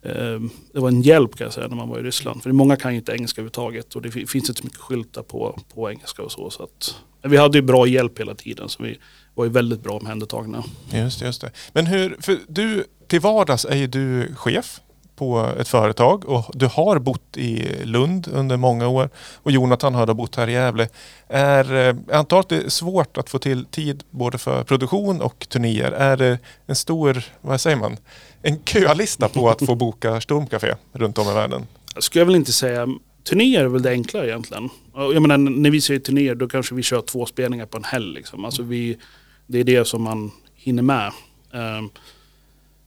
[0.01, 0.39] eh,
[0.73, 2.43] det var en hjälp kan jag säga när man var i Ryssland.
[2.43, 5.23] För många kan ju inte engelska överhuvudtaget och det fi- finns inte så mycket skyltar
[5.23, 6.49] på, på engelska och så.
[6.49, 8.97] så att, men vi hade ju bra hjälp hela tiden så vi
[9.35, 10.63] var ju väldigt bra omhändertagna.
[10.91, 11.51] Just just det.
[11.73, 14.79] Men hur, för du, till vardags är ju du chef
[15.15, 19.09] på ett företag och du har bott i Lund under många år
[19.43, 20.89] och Jonathan har då bott här i Gävle.
[21.27, 25.21] Är, eh, jag antar att det är svårt att få till tid både för produktion
[25.21, 25.91] och turnéer.
[25.91, 27.97] Är det en stor, vad säger man,
[28.41, 31.67] en kölista på att få boka Stormcafé runt om i världen?
[31.93, 32.87] Jag skulle väl inte säga
[33.29, 34.69] Turnéer är väl det enklare egentligen.
[34.93, 37.83] Och Jag menar, när vi säger turnéer då kanske vi kör två spelningar på en
[37.83, 38.13] helg.
[38.13, 38.45] Liksom.
[38.45, 38.97] Alltså vi,
[39.47, 41.11] det är det som man hinner med.
[41.53, 41.89] Ehm,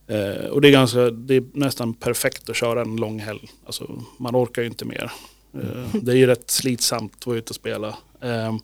[0.06, 3.48] eh, och det är, ganska, det är nästan perfekt att köra en lång helg.
[3.66, 5.12] Alltså, man orkar ju inte mer.
[5.54, 7.98] Eh, det är ju rätt slitsamt att vara ute och spela.
[8.20, 8.58] Ehm,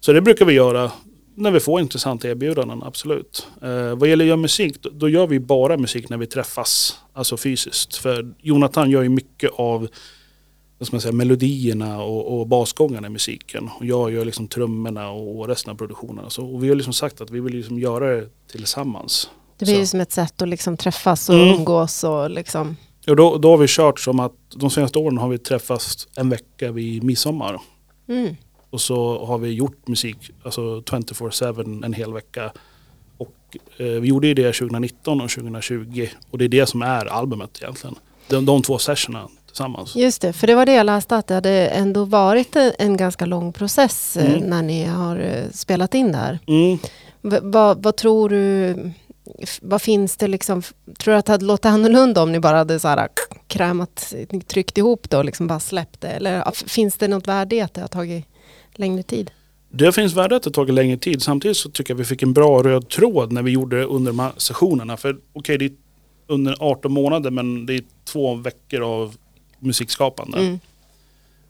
[0.00, 0.92] så det brukar vi göra
[1.34, 3.46] när vi får intressanta erbjudanden, absolut.
[3.62, 6.98] Eh, vad gäller att göra musik, då, då gör vi bara musik när vi träffas,
[7.12, 7.96] alltså fysiskt.
[7.96, 9.88] För Jonathan gör ju mycket av
[10.78, 13.70] vad ska man säga, melodierna och, och basgångarna i musiken.
[13.78, 16.30] Och jag gör liksom trummorna och resten av produktionen.
[16.30, 19.30] Så, och vi har liksom sagt att vi vill liksom göra det tillsammans.
[19.58, 19.80] Det blir Så.
[19.80, 21.48] ju som ett sätt att liksom träffas och Mm.
[21.54, 22.76] umgås och liksom...
[23.08, 26.28] Och då, då har vi kört som att de senaste åren har vi träffats en
[26.30, 27.60] vecka vid midsommar.
[28.08, 28.36] Mm.
[28.70, 32.52] Och så har vi gjort musik, alltså 24-7 en hel vecka.
[33.18, 36.06] Och eh, vi gjorde ju det 2019 och 2020.
[36.30, 37.94] Och det är det som är albumet egentligen.
[38.28, 39.96] De, de två sessionerna tillsammans.
[39.96, 42.96] Just det, för det var det jag läste att det hade ändå varit en, en
[42.96, 44.50] ganska lång process eh, Mm.
[44.50, 46.38] när ni har eh, spelat in det här.
[46.46, 46.78] Mm.
[47.42, 48.76] Vad, vad tror du,
[49.62, 50.62] vad finns det liksom,
[50.98, 53.08] tror du att det hade låtit annorlunda om ni bara hade så här
[53.46, 54.14] krämat,
[54.46, 56.08] tryckt ihop det och liksom bara släppt det?
[56.08, 58.24] Eller finns det något värde i att det har tagit
[58.74, 59.30] längre tid?
[59.70, 61.22] Det finns värde att det tagit längre tid.
[61.22, 64.12] Samtidigt så tycker jag vi fick en bra röd tråd när vi gjorde det under
[64.12, 64.96] de här sessionerna.
[64.96, 65.72] För okej, det är
[66.28, 69.14] under 18 månader men det är två veckor av
[69.58, 70.38] musikskapande.
[70.38, 70.60] Mm.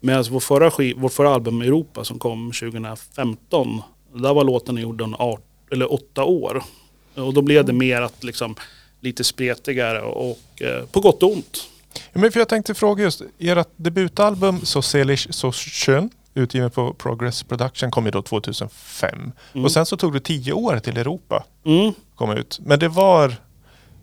[0.00, 3.82] Medan vår förra, vår förra album Europa som kom 2015,
[4.14, 6.62] där var låten gjord under art, eller åtta år.
[7.14, 8.54] Och då blev det mer att liksom,
[9.00, 11.68] lite spretigare och eh, på gott och ont.
[12.12, 16.94] Ja, men för jag tänkte fråga just, ert debutalbum Så selig så schön, utgiven på
[16.94, 19.32] Progress Production, kom ju då 2005.
[19.52, 19.64] Mm.
[19.64, 21.92] Och sen så tog det tio år till Europa Mm.
[22.14, 22.60] kom ut.
[22.62, 23.36] Men det var,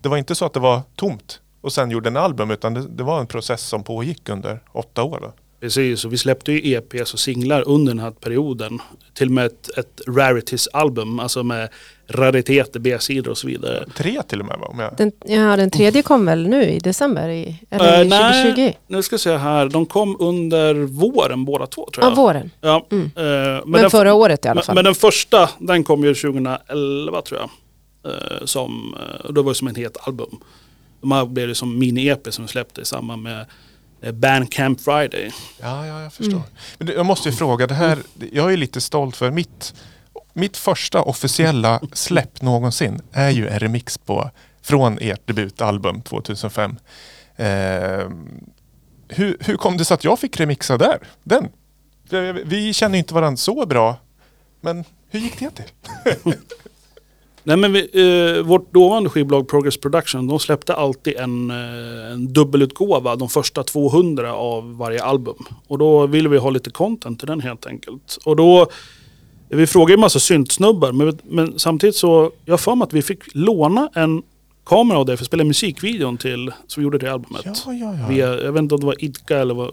[0.00, 2.86] det var inte så att det var tomt och sen gjorde en album utan det,
[2.88, 5.18] det var en process som pågick under åtta år.
[5.22, 5.32] Då.
[5.60, 8.78] Precis, och vi släppte ju EPs och singlar under den här perioden.
[9.14, 11.68] Till och med ett, ett Rarities-album, alltså med
[12.08, 13.84] rariteter, B-sidor och så vidare.
[13.96, 14.66] Tre till och med va?
[14.66, 14.96] Om jag...
[14.96, 17.28] Den, ja, den tredje kom väl nu i december?
[17.28, 18.42] I, eller Eh, i nej.
[18.54, 18.78] 2020?
[18.86, 22.16] Nu ska jag se här, de kom under våren båda två tror Ja, jag.
[22.16, 22.50] våren.
[22.60, 23.04] Ja, Mm.
[23.04, 24.74] eh, men, Men, den, förra året i alla men, fall.
[24.74, 27.50] men den första, den kom ju 2011 tror jag.
[28.12, 28.96] Eh, som,
[29.30, 30.38] då var det som en het album.
[31.00, 33.46] De här blev det som mini-EP som släppte i samband med
[34.02, 35.30] eh, Bandcamp Friday.
[35.60, 36.32] Ja, ja, jag förstår.
[36.36, 36.42] Mm.
[36.78, 37.98] Men jag måste ju fråga, det här,
[38.32, 39.74] jag är lite stolt för mitt,
[40.32, 44.30] mitt första officiella släpp någonsin är ju en remix på,
[44.62, 46.76] från ert debutalbum 2005.
[47.36, 47.46] Eh,
[49.08, 50.98] hur, hur kom det sig att jag fick remixa där?
[51.24, 51.48] Den?
[52.10, 53.96] Vi- Vi känner ju inte varandra så bra,
[54.60, 55.64] men hur gick det till?
[57.46, 62.32] Nej men vi, eh, vårt dåvarande skivbolag Progress Production, de släppte alltid en, eh, en
[62.32, 65.36] dubbelutgåva, de första 200 av varje album.
[65.68, 68.18] Och då ville vi ha lite content till den helt enkelt.
[68.24, 68.66] Och då,
[69.48, 73.02] vi frågade ju en massa syntsnubbar, men, men samtidigt så, jag för mig att vi
[73.02, 74.22] fick låna en
[74.66, 77.42] kamera av dig för att spela musikvideon till, som vi gjorde till albumet.
[77.44, 78.08] Ja, ja, ja.
[78.08, 79.70] Via, jag vet inte om det var Idka eller vad.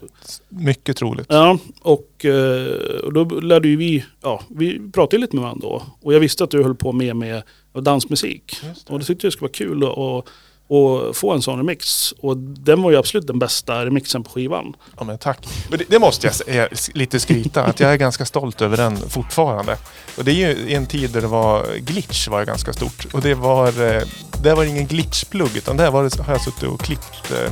[0.50, 1.26] Mycket troligt.
[1.30, 2.68] Ja, och, eh,
[3.04, 5.84] och då lärde ju vi, ja, vi pratade lite med varandra då.
[6.02, 8.58] Och jag visste att du höll på med, med dansmusik.
[8.62, 8.94] Det.
[8.94, 10.28] Och det tyckte jag skulle vara kul att
[10.74, 12.14] och, få en sån remix.
[12.20, 14.76] Och den var ju absolut den bästa remixen på skivan.
[14.98, 15.48] Ja, men tack.
[15.70, 18.98] Men det, det måste jag säga, lite skryta, att jag är ganska stolt över den
[18.98, 19.78] fortfarande.
[20.18, 23.06] Och det är ju i en tid där det var glitch var ganska stort.
[23.14, 24.02] Och det var, eh,
[24.44, 27.52] det var ingen glitchplugg utan där var det, har jag suttit och klippt, eh,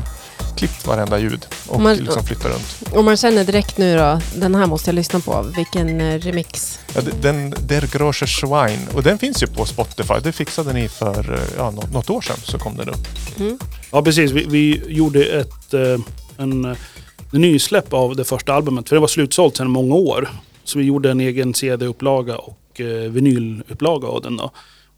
[0.57, 2.95] klippt varenda ljud och Man- liksom flyttat runt.
[2.97, 5.45] Om man känner direkt nu då, den här måste jag lyssna på.
[5.55, 6.79] Vilken eh, remix.
[6.95, 10.13] Ja, den Der Große Schwein, och den finns ju på Spotify.
[10.23, 13.07] Det fixade ni för eh, ja, nå- något år sedan så kom den upp.
[13.39, 13.57] Mm.
[13.91, 15.99] Ja precis, vi, vi gjorde ett eh,
[16.37, 16.65] en,
[17.33, 18.89] en nysläpp av det första albumet.
[18.89, 20.29] För det var slutsålt sedan många år.
[20.63, 24.51] Så vi gjorde en egen CD-upplaga och eh, vinylupplaga av den då.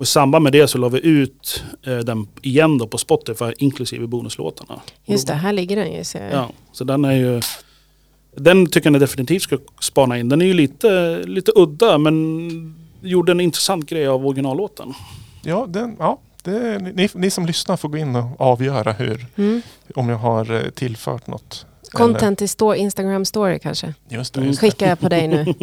[0.04, 3.54] Och i samband med det så la vi ut eh, den igen då på Spotify
[3.58, 4.82] inklusive bonuslåtarna.
[5.06, 6.04] Just det, här ligger den ju.
[6.14, 6.32] jag.
[6.32, 7.42] Ja, så den är ju...
[8.36, 10.30] Den tycker jag ni definitivt ska spana in.
[10.30, 12.50] Den är ju lite, lite udda men
[13.02, 14.94] gjorde en intressant grej av originallåten.
[15.44, 19.62] Ja, den, ja det, ni, ni som lyssnar får gå in och avgöra hur, Mm.
[19.96, 21.66] om jag har eh, tillfört något.
[21.98, 23.94] Content i sto- Instagram story kanske.
[24.10, 24.68] Just det, just det.
[24.68, 25.46] Skickar jag på dig nu.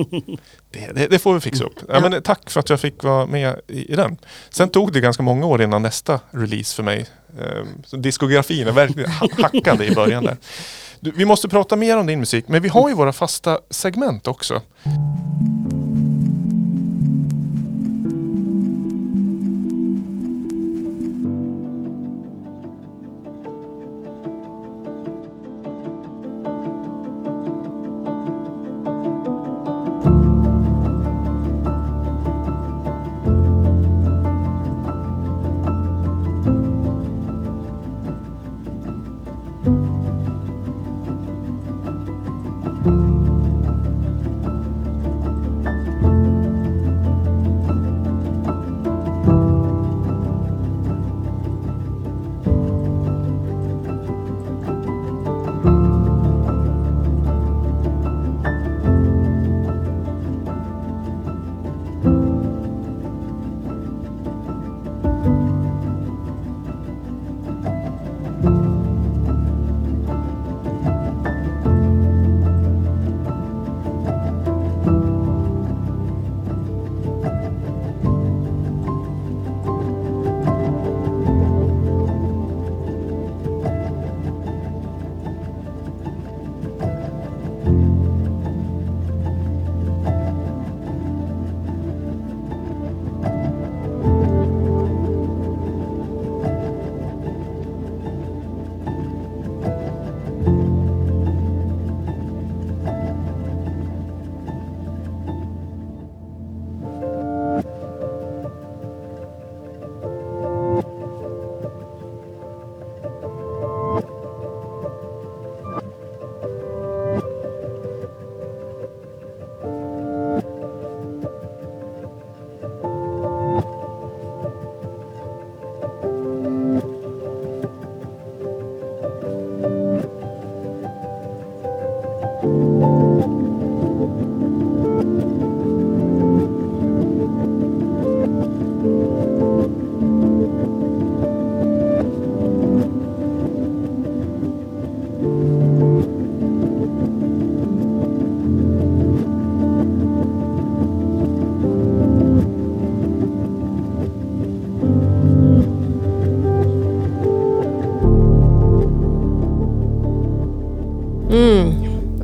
[0.73, 1.75] Det, det, det får vi fixa upp.
[1.89, 4.17] Ja, men, eh, tack för att jag fick vara med i, i den.
[4.51, 7.07] Sen tog det ganska många år innan nästa release för mig.
[7.85, 10.37] Så diskografin är verkligen ha- hackade i början där.
[11.01, 14.27] Du, vi måste prata mer om din musik, men vi har ju våra fasta segment
[14.29, 14.63] också.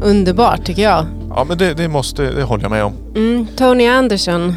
[0.07, 1.07] Underbart tycker jag.
[1.31, 2.93] Ja, men det, det måste, det håller jag med om.
[3.17, 4.55] Mm, Tony Anderson,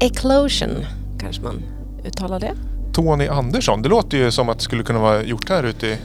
[0.00, 0.86] Eclosion
[1.20, 1.62] kanske man
[2.06, 2.52] uttalar det.
[2.92, 5.96] Tony Andersson, det låter ju som att det skulle kunna vara gjort här ute i,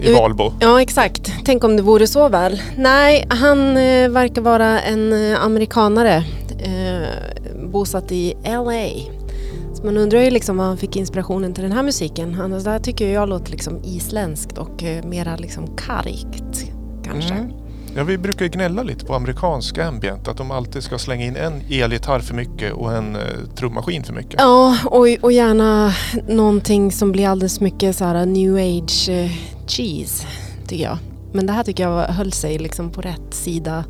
[0.00, 0.52] i Valbo.
[0.60, 1.32] Ja, exakt.
[1.44, 2.62] Tänk om det vore så väl.
[2.76, 6.24] Nej, han eh, verkar vara en eh, amerikanare
[6.58, 7.08] eh,
[7.70, 9.12] bosatt i LA.
[9.74, 12.40] Så man undrar ju liksom var han fick inspirationen till den här musiken.
[12.40, 16.64] Annars det här tycker jag låter liksom isländskt och eh, mera liksom kargt
[17.04, 17.34] kanske.
[17.34, 17.65] Mm.
[17.96, 21.36] Ja, vi brukar ju gnälla lite på amerikansk ambient, att de alltid ska slänga in
[21.36, 23.22] en elgitarr för mycket och en eh,
[23.56, 24.34] trummaskin för mycket.
[24.38, 25.92] Ja, och, och gärna
[26.28, 29.30] någonting som blir alldeles mycket så här new age eh,
[29.66, 30.26] cheese,
[30.66, 30.98] tycker jag.
[31.32, 33.84] Men det här tycker jag höll sig liksom på rätt sida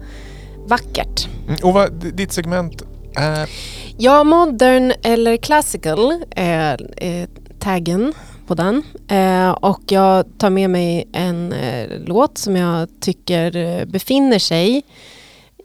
[0.67, 1.29] vackert.
[1.47, 2.83] Mm, och vad, ditt segment
[3.15, 3.51] är...
[3.97, 8.13] Ja, modern eller classical är eh, taggen
[8.47, 8.83] på den.
[9.09, 14.83] Eh, och jag tar med mig en eh, låt som jag tycker eh, befinner sig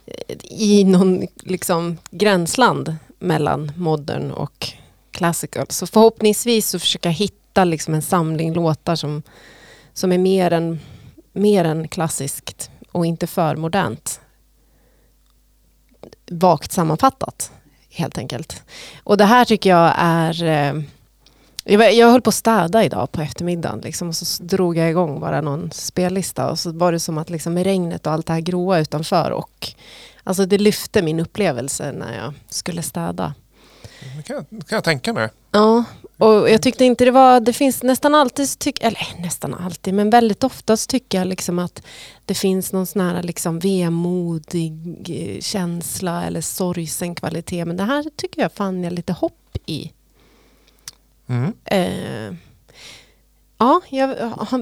[0.06, 4.68] eh, i någon liksom gränsland mellan modern och
[5.12, 5.66] classical.
[5.70, 9.24] Så förhoppningsvis så försöker jag hitta liksom en samling låtar som,
[9.94, 10.80] som är mer än,
[11.34, 14.22] mer än klassiskt och inte för modernt.
[16.32, 17.52] Vagt sammanfattat
[17.90, 18.64] helt enkelt.
[19.04, 20.44] Och det här tycker jag är...
[20.44, 20.82] Eh,
[21.64, 24.90] jag, var- jag höll på att städa idag på eftermiddagen liksom, och så drog jag
[24.90, 28.26] igång bara någon spellista och så var det som att liksom, med regnet och allt
[28.28, 29.68] det här gråa utanför och
[30.24, 33.34] alltså det lyfte min upplevelse när jag skulle städa.
[34.18, 35.30] Det kan, jag- kan jag tänka mig.
[35.52, 35.84] Ja,
[36.18, 39.94] och jag tyckte inte det var, det finns nästan alltid, så tyck, eller nästan alltid,
[39.94, 41.82] men väldigt oftast tycker jag liksom att
[42.26, 44.74] det finns någon sån här liksom vemodig
[45.36, 47.66] eh, känsla eller sorgsen kvalitet.
[47.66, 49.92] Men det här tycker jag fann jag lite hopp i.
[51.32, 51.54] Mm.
[51.66, 52.34] Eh,
[53.58, 54.16] ja, jag,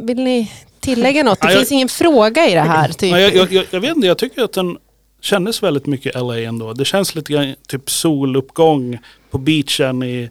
[0.04, 1.42] vill ni tillägga något?
[1.42, 2.90] Det Ja, jag- finns ingen fråga i det här.
[2.90, 3.12] Typ.
[3.12, 4.78] Ja, jag, jag, jag, jag vet inte, jag tycker att den
[5.22, 6.74] kändes väldigt mycket LA ändå.
[6.74, 8.98] Det känns lite grann typ soluppgång
[9.32, 10.30] på beachen i,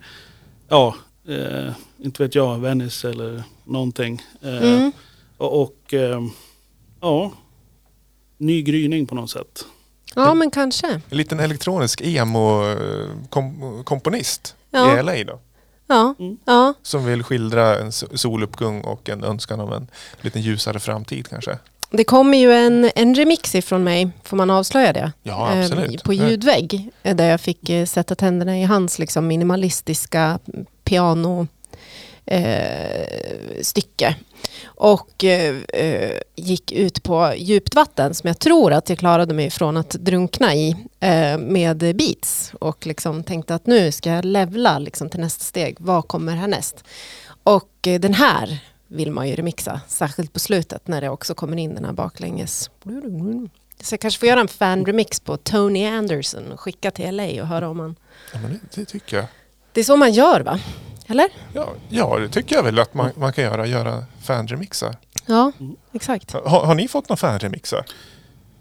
[0.69, 0.95] ja,
[1.29, 1.73] eh,
[2.05, 4.23] inte vet jag, Venice eller någonting.
[4.43, 4.93] Eh, Mm.
[5.37, 6.21] Och, och eh,
[7.01, 7.33] ja,
[8.39, 9.65] ny gryning på något sätt.
[10.15, 10.87] Ja, men kanske.
[11.11, 14.99] En liten elektronisk emo-komponist Ja.
[14.99, 15.41] i LA då.
[15.89, 16.37] Ja, Mm.
[16.45, 16.75] ja.
[16.83, 19.87] Som vill skildra en so- soluppgång och en önskan om en
[20.21, 21.59] lite ljusare framtid kanske.
[21.91, 25.13] Det kommer ju en, en remix ifrån mig, får man avslöja det?
[25.23, 26.03] Ja, Eh, absolut.
[26.05, 30.39] på ljudvägg, eh, där jag fick eh, sätta tänderna i hans liksom, minimalistiska
[30.85, 31.47] piano
[32.27, 34.17] eh, stycke.
[34.65, 39.51] Och eh, eh, gick ut på djupt vatten som jag tror att jag klarade mig
[39.51, 42.53] från att drunkna i eh, med beats.
[42.61, 45.77] Och liksom tänkte att nu ska jag levla liksom, till nästa steg.
[45.81, 46.85] Vad kommer härnäst?
[47.43, 51.57] Och eh, den här vill man ju remixa, särskilt på slutet när det också kommer
[51.57, 52.71] in den här baklänges.
[53.81, 57.49] Så jag kanske får göra en fan-remix på Tony Anderson och skicka till LA och
[57.49, 57.97] höra om man...
[58.33, 59.27] Ja, men det, det tycker jag.
[59.73, 60.61] Det är så man gör va?
[61.11, 61.27] Eller?
[61.53, 63.67] Ja, ja, det tycker jag väl att man, man kan göra.
[63.67, 64.95] Göra fanremixar.
[65.27, 65.53] Ja,
[65.93, 66.33] exakt.
[66.33, 67.85] Har, har ni fått några fanremixar?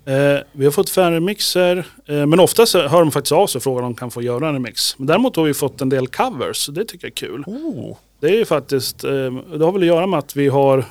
[0.06, 3.84] Eh, vi har fått fanremixer, eh, men oftast hör de faktiskt av sig och frågar
[3.84, 4.98] om de kan få göra en remix.
[5.00, 7.44] Men däremot har vi fått en del covers, så det tycker jag är kul.
[7.48, 9.12] Oh, Det är ju faktiskt, eh,
[9.58, 10.86] det har väl att göra med att vi har,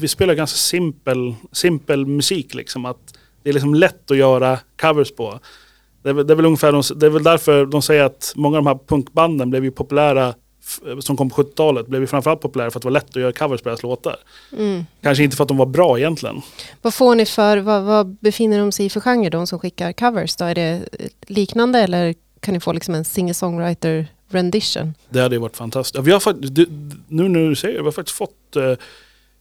[0.00, 2.84] vi spelar ganska simpel, simpel musik liksom.
[2.86, 5.40] Att det är liksom lätt att göra covers på.
[6.02, 8.32] Det är, väl- det är väl ungefär, de, det är väl därför de säger att
[8.36, 10.34] många av de här punkbanden blev ju populära
[11.00, 13.32] som kom på 70-talet blev ju framförallt populära för att det var lätt att göra
[13.32, 14.16] covers på deras låtar.
[14.52, 14.86] Mm.
[15.02, 16.42] Kanske inte för att de var bra egentligen.
[16.82, 19.92] Vad får ni för, vad, vad befinner de sig i för genre de som skickar
[19.92, 20.36] covers?
[20.36, 20.44] Då?
[20.44, 20.88] Är det
[21.26, 24.94] liknande eller kan ni få liksom en singer-songwriter rendition?
[25.08, 26.04] Det hade ju varit fantastiskt.
[26.04, 26.52] Vi har faktiskt,
[27.08, 28.64] nu när du säger det, vi har faktiskt fått eh,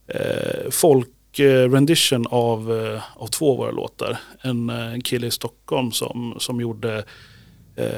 [0.07, 4.17] eh, folk eh, rendition av, eh, av två av våra låtar.
[4.41, 7.03] En, eh, en kille i Stockholm som, som gjorde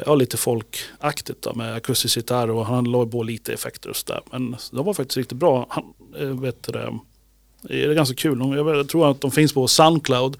[0.05, 4.21] ja, lite folkaktigt då, med akustisk gitarr och han la på lite effekter och sådär.
[4.32, 5.67] Men de var faktiskt riktigt bra.
[5.69, 6.99] Han, eh, vet du det,
[7.61, 8.39] det är ganska kul.
[8.55, 10.38] Jag, tror att de finns på Soundcloud.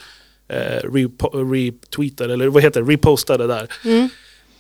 [0.50, 3.68] Eh, retweetade, eller vad heter det, repostade där.
[3.86, 4.10] Mm.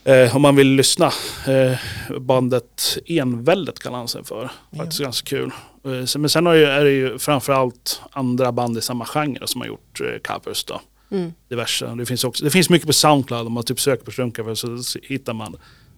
[0.07, 1.11] Eh, om man vill lyssna.
[1.47, 1.77] Eh,
[2.19, 4.51] bandet Enväldet kallar han sig för.
[4.77, 5.51] Faktiskt ganska kul.
[5.83, 9.61] Eh, men sen har ju, är det ju framförallt andra band i samma genre som
[9.61, 10.81] har gjort eh, covers då.
[11.11, 11.33] Mm.
[11.49, 11.85] Diverse.
[11.85, 13.47] Det finns, också, det finns mycket på Soundcloud.
[13.47, 15.55] Om man typ söker på Strömcover så hittar man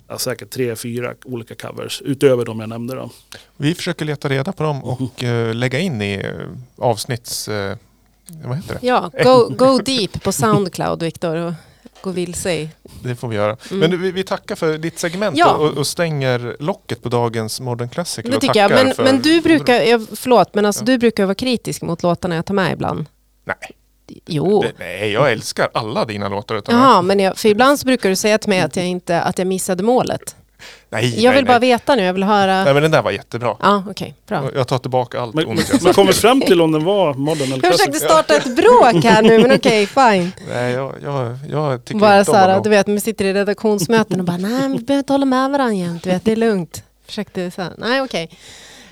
[0.08, 2.02] ja, säkert tre, fyra olika covers.
[2.06, 3.10] Utöver de jag nämnde då.
[3.58, 6.32] vi försöker leta reda på dem och eh, lägga in i eh,
[6.86, 7.48] avsnitts...
[7.48, 7.78] eh,
[8.44, 8.88] vad heter det?
[8.88, 11.54] Ja, go, go deep på Soundcloud Viktor och
[12.02, 12.70] gå vilse i.
[13.04, 13.58] Det får vi göra.
[13.72, 13.80] Mm.
[13.92, 15.54] Men vi, vi tackar för ditt segment Ja.
[15.56, 18.32] och, och stänger locket på dagens Modern Classical.
[18.32, 18.72] Det tycker jag.
[18.72, 20.86] Men, för- men du brukar, jag, förlåt, men alltså Ja.
[20.86, 23.06] du brukar vara kritisk mot låtarna jag tar med ibland.
[23.46, 23.56] Nej,
[24.26, 24.62] Jo.
[24.62, 26.56] Det, nej, jag älskar alla dina låtar.
[26.56, 29.22] Utan Jaha, men jag, för ibland så brukar du säga till mig att jag, inte,
[29.22, 30.36] att jag missade målet.
[30.90, 31.70] nej, Jag vill nej, bara nej.
[31.70, 32.64] veta nu, jag vill höra...
[32.64, 33.56] nej, men den där var jättebra.
[33.62, 34.44] Ja, okej, bra.
[34.56, 35.96] Jag tar tillbaka allt Men, ont sagt.
[35.96, 39.40] kommer fram till om den var modern eller Jag försökte starta ett bråk här nu,
[39.40, 40.32] men okej, fine.
[40.54, 42.64] Nej, jag, jag, jag tycker Bara inte så om honom.
[42.64, 45.74] du vet, man sitter i redaktionsmöten och bara, nej, vi behöver inte hålla med varandra
[45.76, 46.84] jämt, du vet, det är lugnt.
[47.06, 48.30] Försökte så här, nej okej.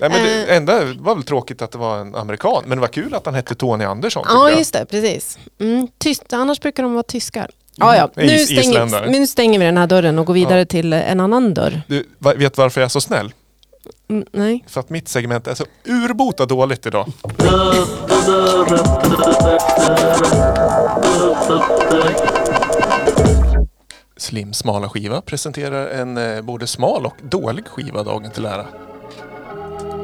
[0.00, 0.56] Nej, men det Eh.
[0.56, 2.62] enda var väl tråkigt att det var en amerikan.
[2.66, 4.24] Men det var kul att han hette Tony Andersson.
[4.28, 5.38] Ja, just det, precis.
[5.60, 7.50] Mm, tyst, annars brukar de vara tyskar.
[7.76, 8.10] Ja, ja.
[8.16, 8.26] Mm.
[8.26, 11.54] Nu, stänger, nu stänger vi den här dörren och går vidare till eh, en annan
[11.54, 11.82] dörr.
[11.86, 12.04] Du
[12.36, 13.32] vet varför jag är så snäll?
[14.10, 14.64] Mm, nej.
[14.68, 17.06] För att mitt segment är så urbota dåligt idag.
[24.16, 28.66] Slim smala skiva presenterar en eh, både smal och dålig skiva dagen till ära.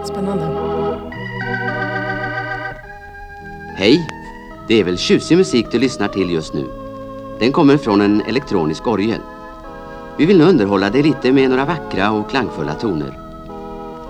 [0.05, 0.45] Spännande.
[3.77, 4.09] Hej!
[4.69, 6.67] Det är väl tjusig musik du lyssnar till just nu.
[7.39, 9.21] Den kommer från en elektronisk orgel.
[10.19, 13.19] Vi vill nu underhålla dig lite med några vackra och klangfulla toner.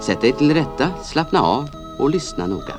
[0.01, 1.69] Sätt dig till rätta, slappna av
[1.99, 2.75] och lyssna noga.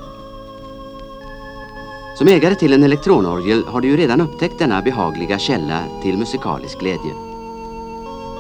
[2.18, 6.80] Som ägare till en elektronorgel har du ju redan upptäckt denna behagliga källa till musikalisk
[6.80, 7.14] glädje.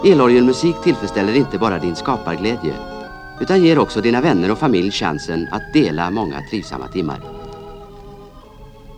[0.06, 2.95] Elorgelmusik tillfredsställer inte bara din skaparglädje
[3.42, 7.22] utan ger också dina vänner och familj chansen att dela många trivsamma timmar.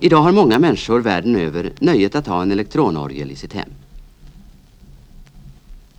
[0.01, 3.69] Idag har många människor världen över nöjet att ha en elektronorgel i sitt hem.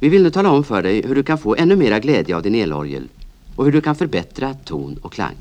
[0.00, 2.42] Vi vill nu tala om för dig hur du kan få ännu mera glädje av
[2.42, 3.08] din elorgel
[3.56, 5.34] och hur du kan förbättra ton och klang.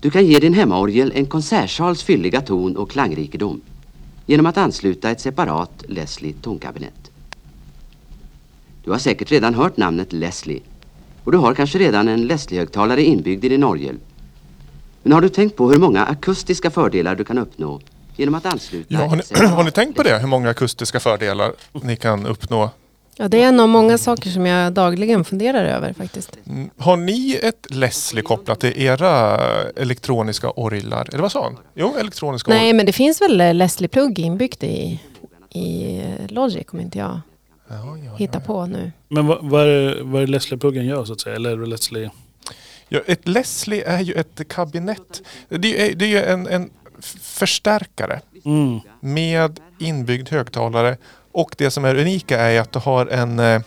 [0.00, 3.60] Du kan ge din hemmaorgel en konsertsals fylliga ton och klangrikedom
[4.26, 7.03] genom att ansluta ett separat Leslie tonkabinett.
[8.84, 10.60] Du har säkert redan hört namnet Leslie
[11.24, 13.96] och du har kanske redan en Leslie-högtalare inbyggd i din orgel
[15.02, 17.80] men har du tänkt på hur många akustiska fördelar du kan uppnå
[18.16, 20.18] genom att ansluta Ja, har, ni, har ni tänkt på det?
[20.18, 22.70] Hur många akustiska fördelar ni kan uppnå?
[23.16, 26.38] Ja, det är en av många saker som jag dagligen funderar över faktiskt.
[26.46, 29.40] Mm, Har ni ett Leslie kopplat till era
[29.76, 31.08] elektroniska orglar?
[31.12, 31.56] Eller vad sa han?
[31.74, 35.00] Jo, elektroniska Nej, men det finns väl Leslie-plugg inbyggt i,
[35.50, 37.20] i eh, Logic om inte jag
[37.68, 38.92] Ja, ja, hittar på nu.
[39.08, 41.36] Men vad, vad är vad är det Leslie-pluggen gör så att säga?
[41.36, 42.10] Eller är det Leslie...
[42.88, 45.22] Ja, ett Leslie är ju ett kabinett.
[45.48, 46.70] Det är, det är ju en, en
[47.20, 48.80] förstärkare Mm.
[49.00, 50.96] med inbyggd högtalare.
[51.32, 53.62] Och det som är unika är att du har en, eh,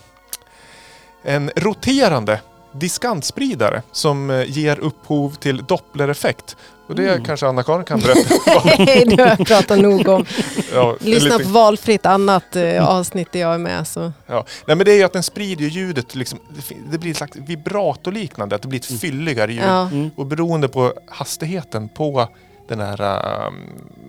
[1.24, 2.42] en roterande
[2.80, 6.56] diskantspridare som eh, ger upphov till dopplereffekt.
[6.88, 7.24] Och det Mm.
[7.26, 8.64] kanske Anna-Karin kan berätta.
[8.86, 10.26] Nej, du har jag pratat nog om.
[10.74, 13.88] ja, Lyssna liten- på valfritt annat eh, avsnitt där jag är med.
[13.88, 14.12] Så.
[14.28, 14.46] Ja.
[14.66, 17.18] Nej men det är ju att den sprider ju ljudet, liksom, det det blir ett
[17.18, 19.64] slags vibrato-liknande, att det blir ett fylligare ljud.
[19.64, 19.82] Ja.
[19.82, 20.10] Mm.
[20.16, 22.28] Och beroende på hastigheten på
[22.68, 23.02] den här,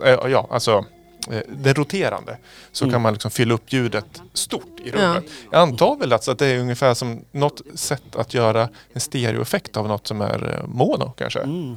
[0.04, 0.84] äh, ja alltså
[1.32, 2.36] äh, den roterande,
[2.72, 2.92] så Mm.
[2.92, 4.96] kan man liksom fylla upp ljudet stort i Ja.
[4.96, 5.24] rummet.
[5.52, 9.76] Jag antar väl alltså att det är ungefär som något sätt att göra en stereoeffekt
[9.76, 11.40] av något som är äh, mono kanske.
[11.40, 11.76] Mm.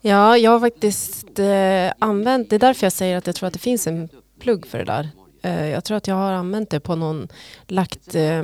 [0.00, 3.52] Ja, jag har faktiskt eh, använt, det är därför jag säger att jag tror att
[3.52, 4.08] det finns en
[4.40, 5.08] plugg för det där.
[5.42, 7.28] Eh, jag tror att jag har använt det på någon,
[7.66, 8.42] lagt eh,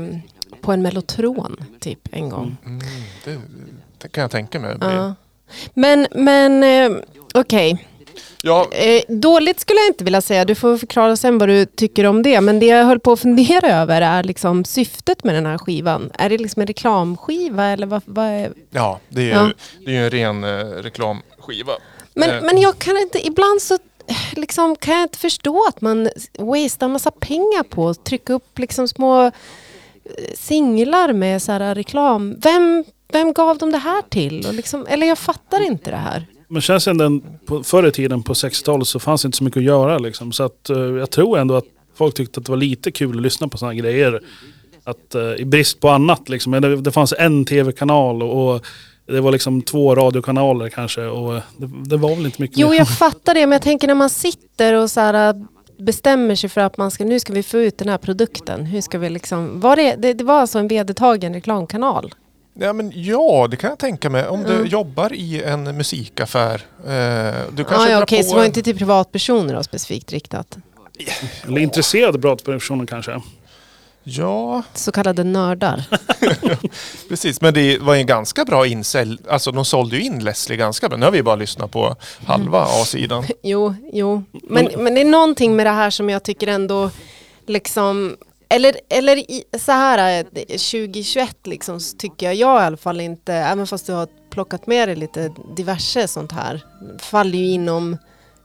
[0.61, 2.57] på en mellotron typ en gång.
[2.65, 2.81] Mm,
[3.25, 3.41] det,
[3.99, 4.77] det kan jag tänka mig.
[4.81, 5.15] Ja.
[5.75, 6.99] Men, men eh,
[7.35, 7.89] okej.
[8.43, 12.07] Ja, Eh, dåligt skulle jag inte vilja säga, du får förklara sen vad du tycker
[12.07, 12.41] om det.
[12.41, 16.11] Men det jag höll på att fundera över är liksom syftet med den här skivan.
[16.19, 18.53] Är det liksom en reklamskiva eller vad, vad är...
[18.71, 19.51] ja det är ju Ja.
[19.87, 21.73] det är en ren äh, reklamskiva.
[22.15, 22.43] Men, Eh.
[22.43, 23.75] men jag kan inte, ibland så
[24.07, 26.09] eh, liksom, kan jag inte förstå att man
[26.39, 29.33] wastear massa pengar på att trycka upp liksom små eh,
[30.35, 32.35] singlar med så här reklam.
[32.43, 34.47] Vem, vem gav dem det här till?
[34.47, 36.27] Och liksom, eller jag fattar inte det här.
[36.49, 39.57] Men känns ändå på, förr i tiden på 60-talet så fanns det inte så mycket
[39.59, 40.33] att göra liksom.
[40.33, 41.65] Så att eh, jag tror ändå att
[41.97, 44.21] folk tyckte att det var lite kul att lyssna på sådana grejer.
[44.85, 46.53] Att eh, i brist på annat liksom.
[46.53, 48.67] Det, det fanns en tv-kanal och, och
[49.07, 51.03] det var liksom två radiokanaler kanske.
[51.07, 52.77] Och det, det var väl inte mycket Jo, mer.
[52.77, 55.47] jag fattar det, men jag tänker när man sitter och så här,
[55.79, 58.67] bestämmer sig för att man ska, nu ska vi få ut den här produkten.
[58.67, 62.15] Hur ska vi liksom, var det, det, det var alltså en vedertagen reklamkanal?
[62.55, 64.29] Ja, men ja, det kan jag tänka mig.
[64.29, 64.67] Om du Mm.
[64.67, 66.55] jobbar i en musikaffär.
[66.87, 69.63] Eh, du kanske Ah, ja, okej, på så det var en- inte till privatpersoner då,
[69.63, 70.59] specifikt riktat.
[71.47, 73.21] Eller intresserade privatpersoner kanske.
[74.07, 75.83] Ja, Så kallade nördar.
[77.09, 77.41] precis.
[77.41, 79.19] Men det var en ganska bra insälj.
[79.29, 80.99] Alltså de sålde ju in Leslie ganska bra.
[80.99, 81.97] Nu har vi bara lyssnat på
[82.27, 83.25] halva A-sidan.
[83.43, 84.23] Jo, jo.
[84.33, 86.91] Men, men det är någonting med det här som jag tycker ändå
[87.47, 88.17] liksom
[88.49, 93.01] eller, eller i, så här eh, 2021 liksom, så tycker jag, jag i alla fall
[93.01, 96.65] inte, även fast du har plockat med dig lite diverse sånt här,
[96.99, 97.97] faller ju inom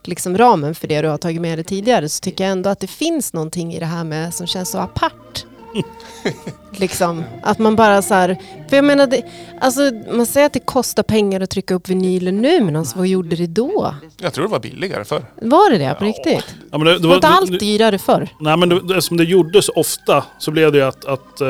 [0.04, 2.80] liksom ramen för det du har tagit med dig tidigare så tycker jag ändå att
[2.80, 5.46] det finns någonting i det här med som känns så apart.
[6.72, 8.38] liksom, att man bara så här,
[8.70, 9.22] för jag menar, det,
[9.62, 13.08] alltså, man säger att det kostar pengar att trycka upp vinyler nu, men alltså, vad
[13.08, 13.96] gjorde det då?
[14.22, 15.26] Jag tror det var billigare förr.
[15.42, 16.46] Var det det på riktigt?
[16.72, 18.30] Ja, men det, det Var inte det- allt dyrare förr?
[18.40, 21.48] Nej men det, eftersom det gjordes ofta så blev det ju att, att eh,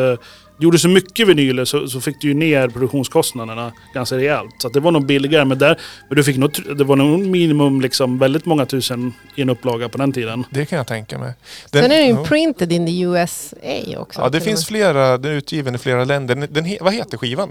[0.59, 4.55] gjorde så mycket vinyler så, så fick du ju ner produktionskostnaderna ganska rejält.
[4.57, 5.45] Så att det var nog billigare.
[5.45, 9.41] Men, där, men du fick nog, det var nog minimum liksom väldigt många tusen i
[9.41, 10.43] en upplaga på den tiden.
[10.49, 11.33] Det kan jag tänka mig.
[11.71, 14.21] Sen är det ju printed in the USA också.
[14.21, 16.35] Ja, det finns flera, den är utgiven i flera länder.
[16.35, 17.49] Den, den, vad heter skivan?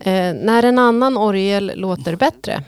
[0.00, 2.62] Eh, när en annan orgel låter bättre.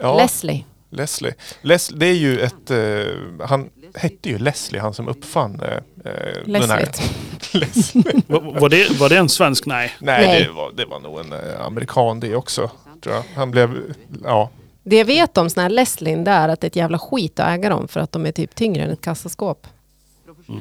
[0.00, 0.64] Ja, Leslie.
[0.90, 1.34] Leslie.
[1.62, 2.70] Les, det är ju ett...
[2.70, 5.68] eh, han hette ju Leslie, han som uppfann eh,
[6.12, 6.80] eh, den här.
[6.80, 7.10] Leslie.
[7.60, 8.22] Leslie.
[8.26, 9.66] Var, var, det, var det en svensk?
[9.66, 9.92] Nej.
[9.98, 10.44] Nej, Nej.
[10.44, 12.70] Det, var, det var nog en eh, amerikan det också.
[13.02, 13.24] Tror jag.
[13.36, 13.94] Han blev...
[14.24, 14.50] Ja.
[14.82, 17.40] Det jag vet om såna här Leslin det är att det är ett jävla skit
[17.40, 19.66] att äga dem för att de är typ tyngre än ett kassaskåp.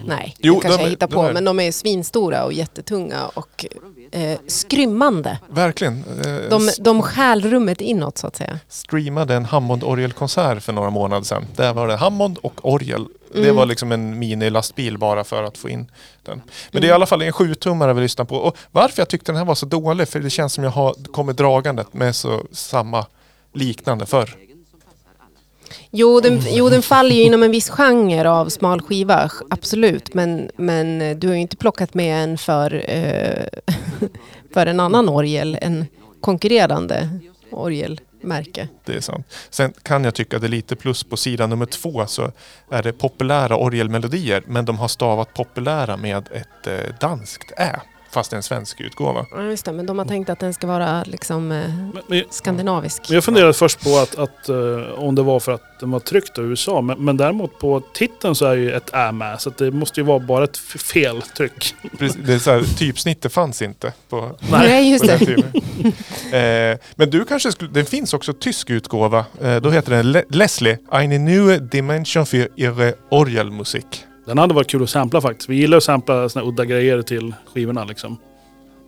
[0.05, 2.53] Nej, Jo, det kanske de jag hittar de på, är- men de är svinstora och
[2.53, 3.65] jättetunga och
[4.11, 5.39] eh, skrymmande.
[5.49, 6.03] Verkligen.
[6.25, 8.59] Eh, De, de stjäl rummet inåt så att säga.
[8.69, 11.45] streamade en Hammond-orgelkonsert för några månader sedan.
[11.55, 13.05] Där var det Hammond och orgel.
[13.33, 13.55] Det Mm.
[13.55, 15.91] var liksom en minilastbil bara för att få in den.
[16.25, 16.81] Men Mm.
[16.81, 18.35] det är i alla fall en sjutummare vi lyssnar på.
[18.35, 20.93] Och varför jag tyckte den här var så dålig, för det känns som jag har
[21.11, 23.05] kommit dragandet med så samma
[23.53, 24.35] liknande förr.
[25.91, 30.13] Jo den, jo, den faller ju inom en viss genre av smal skiva, absolut.
[30.13, 33.45] Men, men du har ju inte plockat med en för, eh,
[34.53, 35.85] för en annan orgel, en
[36.21, 37.09] konkurrerande
[38.23, 38.67] märke.
[38.85, 39.27] Det är sant.
[39.49, 42.31] Sen kan jag tycka att det är lite plus på sida nummer två så
[42.69, 47.79] är det populära orgelmelodier men de har stavat populära med ett eh, danskt ä.
[48.13, 49.25] Fast det är en svensk utgåva.
[49.31, 52.23] Ja, just det, men de har tänkt att den ska vara liksom eh, Men, men,
[52.29, 53.01] skandinavisk.
[53.09, 54.55] men jag funderade först på att, att eh,
[54.95, 56.81] om det var för att den var tryckt av USA.
[56.81, 59.41] Men, men däremot på titeln så är ju ett Ä med.
[59.41, 61.75] Så att det måste ju vara bara ett feltryck.
[62.25, 65.43] Det är så här, typsnittet fanns inte på, Nej, just på den
[66.31, 66.71] det.
[66.71, 69.25] eh, men du kanske skulle, det finns också tysk utgåva.
[69.41, 74.05] Eh, då heter den Le- Leslie, eine neue Dimension für ihre Orgelmusik.
[74.25, 75.49] Den hade varit kul att sampla faktiskt.
[75.49, 78.17] Vi gillar att sampla såna här udda grejer till skivorna liksom.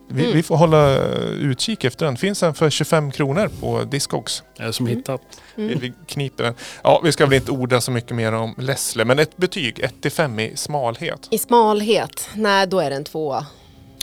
[0.09, 0.35] Vi, Mm.
[0.35, 2.17] vi får hålla eh, utkik efter den.
[2.17, 4.43] Finns den för 25 kronor på Discogs.
[4.59, 5.21] Eh, som hittat.
[5.55, 5.79] Vi, Mm.
[5.79, 6.53] vi kniper den.
[6.83, 10.39] Ja, vi ska väl inte orda så mycket mer om Leslie, men ett betyg 1-5
[10.39, 11.27] i smalhet.
[11.31, 13.45] I smalhet, nej då är det en tvåa.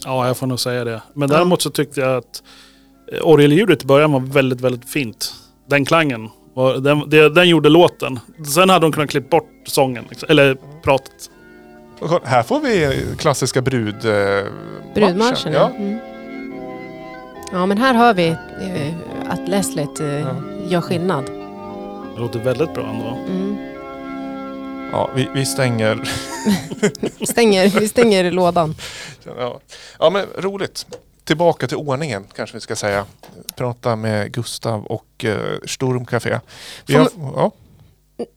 [0.04, 1.02] Ja, jag får nog säga det.
[1.14, 2.42] Men däremot så tyckte jag att
[3.12, 5.34] eh, orgelljudet i början var väldigt, väldigt fint.
[5.68, 6.28] Den klangen.
[6.54, 8.20] Var- Den, det, den gjorde låten.
[8.54, 10.04] Sen hade de kunnat klippa bort sången.
[10.10, 11.30] Liksom, eller pratet.
[12.00, 14.04] Och här får vi klassiska brud...
[14.04, 14.44] Eh,
[14.94, 15.70] Brudmarschen, ja.
[15.70, 15.76] Ja.
[15.76, 15.98] Mm.
[17.52, 18.94] Ja, men här hör vi eh,
[19.28, 20.26] att Leslie eh, Ja.
[20.68, 21.24] gör skillnad.
[22.14, 23.18] Det låter väldigt bra ändå.
[23.32, 23.56] Mm.
[24.92, 26.10] ja, vi, vi stänger...
[27.26, 28.74] Stänger, vi stänger lådan.
[29.38, 29.60] Ja.
[29.98, 30.86] ja, men roligt.
[31.24, 33.04] Tillbaka till ordningen kanske vi ska säga.
[33.56, 36.40] Prata med Gustav och eh, Sturmcafé.
[36.86, 37.50] Vi har, ja,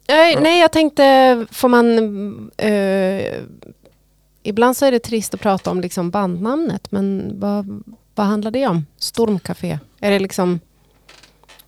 [0.07, 2.51] Nej, nej, jag tänkte, får man...
[2.57, 3.33] Eh,
[4.43, 7.83] ibland så är det trist att prata om liksom bandnamnet, men vad,
[8.15, 8.85] vad handlar det om?
[8.97, 9.79] Stormcafé?
[9.99, 10.59] Är det liksom...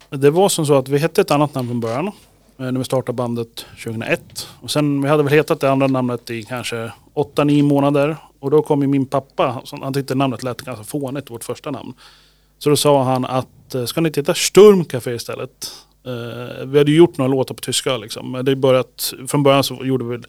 [0.09, 2.07] Det var som så att vi hette ett annat namn från början.
[2.07, 2.13] eh,
[2.57, 4.47] När vi startade bandet 2001.
[4.61, 8.17] Och sen, vi hade väl hetat det andra namnet i kanske 8-9 månader.
[8.39, 11.93] Och då kom ju min pappa, han tyckte namnet lät ganska fånigt, vårt första namn.
[12.57, 15.71] Så då sa han att, eh, ska ni inte heta Sturmcafé istället?
[16.07, 18.31] Uh, vi hade ju gjort några låtar på tyska liksom.
[18.31, 20.23] Men Det börjat, från början så gjorde vi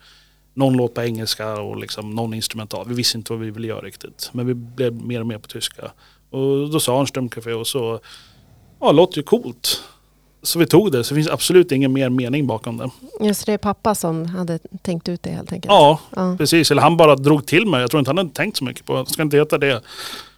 [0.54, 2.88] någon låt på engelska och liksom någon instrumental.
[2.88, 4.30] Vi visste inte vad vi ville göra riktigt.
[4.32, 5.90] Men vi blev mer och mer på tyska.
[6.30, 8.00] Och då sa han Sturmcafé och så
[8.80, 9.82] Ja, låter ju coolt.
[10.42, 12.90] Så vi tog det, så det finns absolut ingen mer mening bakom det.
[13.26, 15.72] Just det är pappa som hade tänkt ut det helt enkelt.
[15.72, 16.34] Ja, Ja.
[16.38, 16.70] precis.
[16.70, 17.80] Eller han bara drog till mig.
[17.80, 19.06] Jag tror inte han hade tänkt så mycket på det.
[19.12, 19.82] Ska inte heta det.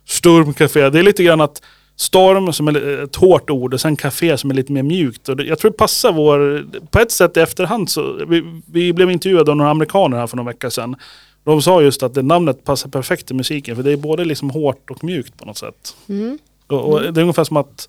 [0.05, 0.91] Sturmcafé.
[0.91, 1.63] Det är lite grann att
[1.97, 5.29] storm som är ett hårt ord och sen café som är lite mer mjukt.
[5.29, 6.65] Och jag tror det passar vår...
[6.91, 8.25] På ett sätt i efterhand så...
[8.29, 10.97] Vi, vi blev intervjuade av några amerikaner här för några veckor sedan.
[11.45, 13.77] De sa just att det namnet passar perfekt i musiken.
[13.77, 15.97] För det är både liksom hårt och mjukt på något sätt.
[16.09, 16.39] Mm.
[16.67, 17.89] Och, och Det är ungefär som att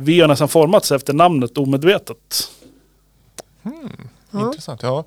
[0.00, 2.50] vi har nästan formats efter namnet omedvetet.
[4.30, 4.46] Ja.
[4.46, 4.82] intressant.
[4.82, 5.04] Ja,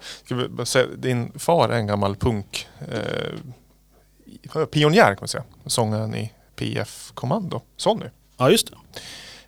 [0.63, 5.43] säga, din far är en gammal punk eh, pionjär kan man säga.
[5.65, 8.05] Sångaren i PF Kommando, Sonny.
[8.37, 8.71] Ja, just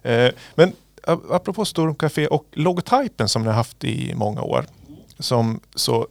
[0.02, 0.12] det.
[0.12, 0.74] Eh, men
[1.30, 4.66] apropå Stormcafé och logotypen som ni har haft i många år.
[5.20, 6.08] Som så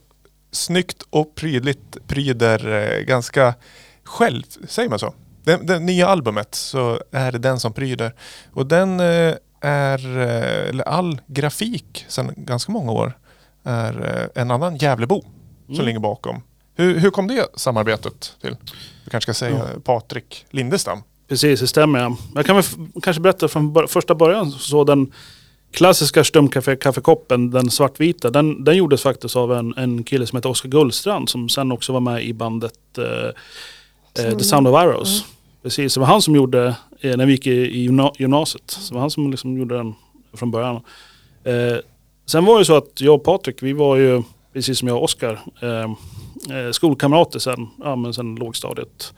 [0.50, 3.54] snyggt och prydligt pryder eh, ganska
[4.04, 5.14] själv, säger man så?
[5.44, 8.12] Det, det nya albumet så är det den som pryder.
[8.52, 13.12] Och den eh, är, eh, eller all grafik sedan ganska många år
[13.64, 15.22] är eh, en annan Gävlebo
[15.66, 15.86] som Mm.
[15.86, 16.42] ligger bakom.
[16.74, 18.56] Hur, hur kom det samarbetet till?
[19.04, 21.02] Du kanske ska säga Patrik Lindestam.
[21.28, 21.98] Precis, det stämmer.
[21.98, 22.16] ja.
[22.34, 22.64] Jag kan väl
[23.02, 24.50] kanske berätta från första början.
[24.50, 25.12] Så den
[25.72, 30.48] klassiska stumkaffe kaffekoppen, den svartvita, den, den gjordes faktiskt av en, en kille som heter
[30.50, 33.30] Oskar Gullstrand som sen också var med i bandet eh,
[34.18, 35.24] eh, The Sound of Arrows.
[35.62, 38.88] Precis, det var han som gjorde, eh, när vi gick i, i gymna- gymnasiet, så
[38.88, 39.94] det var han som liksom gjorde den
[40.34, 40.76] från början.
[41.44, 41.76] Eh,
[42.26, 45.04] sen var det så att jag och Patrik, vi var ju, precis som jag och
[45.04, 45.90] Oskar, eh,
[46.58, 49.14] eh, skolkamrater sen, ja, men sen lågstadiet.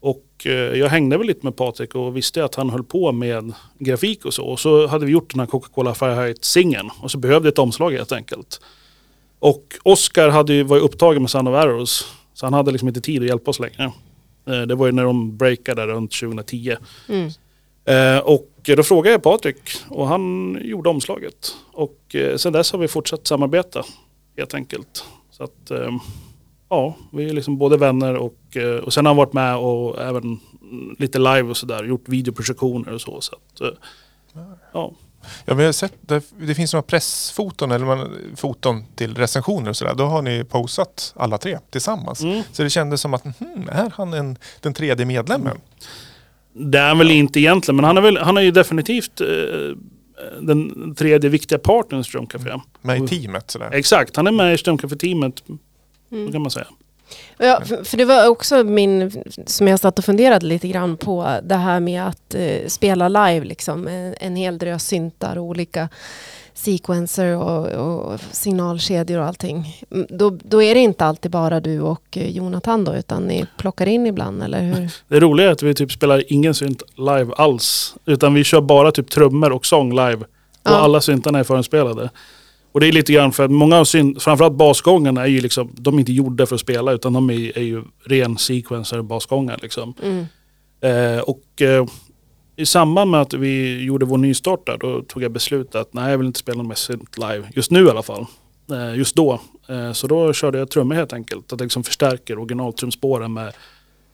[0.00, 3.52] Och eh, jag hängde väl lite med Patrik och visste att han höll på med
[3.78, 4.44] grafik och så.
[4.44, 6.90] Och så hade vi gjort den här Coca-Cola Fahrenheit-singeln.
[7.00, 8.60] Och så behövde ett omslag helt enkelt.
[9.38, 9.62] Och
[10.16, 12.06] hade ju, var ju upptagen med Sound of Arrows.
[12.34, 13.92] Så han hade liksom inte tid att hjälpa oss längre.
[14.46, 16.76] Eh, det var ju när de breakade runt 2010.
[17.08, 17.30] Mm.
[17.84, 21.56] Eh, och då frågade jag Patrik och han gjorde omslaget.
[21.72, 23.84] Och eh, sen dess har vi fortsatt samarbeta
[24.36, 25.04] helt enkelt.
[25.30, 25.90] Så att eh,
[26.68, 30.40] ja, vi är liksom både vänner och, och sen har han varit med och även
[30.98, 31.84] lite live och sådär.
[31.84, 33.20] Gjort videoprojektioner och så.
[33.20, 34.92] så att, eh,
[35.22, 35.28] ja.
[35.44, 39.76] Ja, vi har sett, det, det finns några pressfoton eller man, foton till recensioner och
[39.76, 39.94] sådär.
[39.94, 42.22] Då har ni posat alla tre tillsammans.
[42.22, 42.42] Mm.
[42.52, 45.58] Så det kändes som att hmm, är han en, den tredje medlemmen?
[46.52, 49.26] Det är han väl inte egentligen, men han är, väl, han är ju definitivt eh,
[50.40, 52.60] den tredje viktiga partnern i Strömcafé.
[52.80, 53.70] Med i teamet sådär.
[53.72, 55.42] Exakt, han är med i Strömcafé-teamet.
[56.10, 56.66] Så kan man säga.
[57.38, 61.54] Ja, för, det var också min, som jag satt och funderade lite grann på, det
[61.54, 65.88] här med att eh, spela live, liksom, en, en hel drös syntar och olika
[66.54, 69.76] sequencer och, och signalkedjor och allting.
[69.90, 73.46] Mm, Då, då är det inte alltid bara du och eh, Jonathan då, utan ni
[73.58, 74.90] plockar in ibland, eller hur?
[75.08, 77.94] Det roliga är att vi typ spelar ingen synt live alls.
[78.06, 80.16] Utan vi kör bara typ trummor och sång live.
[80.16, 80.26] Och
[80.64, 80.70] Ja.
[80.70, 82.10] alla syntarna är förinspelade.
[82.72, 85.70] Och det är lite grann för att många av synt, framförallt basgångarna är ju liksom,
[85.74, 89.58] de är inte gjorda för att spela utan de är, är ju ren sequencer basgångar
[89.62, 89.94] liksom.
[90.02, 90.26] Mm.
[90.80, 91.86] Eh, och eh,
[92.56, 96.10] i samband med att vi gjorde vår nystart där, då tog jag beslutet att nej,
[96.10, 97.48] jag vill inte spela mer synt live.
[97.54, 98.26] Just nu i alla fall.
[98.72, 99.40] Eh, just då.
[99.68, 101.52] Eh, så då körde jag trummor helt enkelt.
[101.52, 103.52] Att det liksom förstärker originaltrumspåren med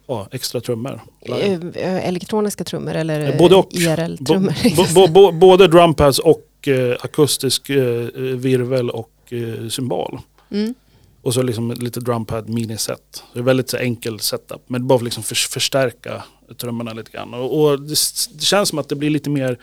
[0.07, 1.01] ja, extra trummor.
[1.27, 1.73] live.
[1.75, 3.69] Eh, eh, Elektroniska trummor eller Eh, både och.
[3.73, 4.77] IRL-trummor?
[4.77, 8.07] Bo, bo, bo, både drumpads och eh, akustisk eh,
[8.37, 10.19] virvel och eh, symbol.
[10.51, 10.75] Mm.
[11.23, 13.23] Och så liksom lite drumpad miniset.
[13.33, 14.63] Det är väldigt så enkel setup.
[14.67, 16.23] Men bara för att liksom för, förstärka
[16.61, 17.35] trummorna lite grann.
[17.35, 17.97] Och, och det,
[18.35, 19.59] det känns som att det blir lite mer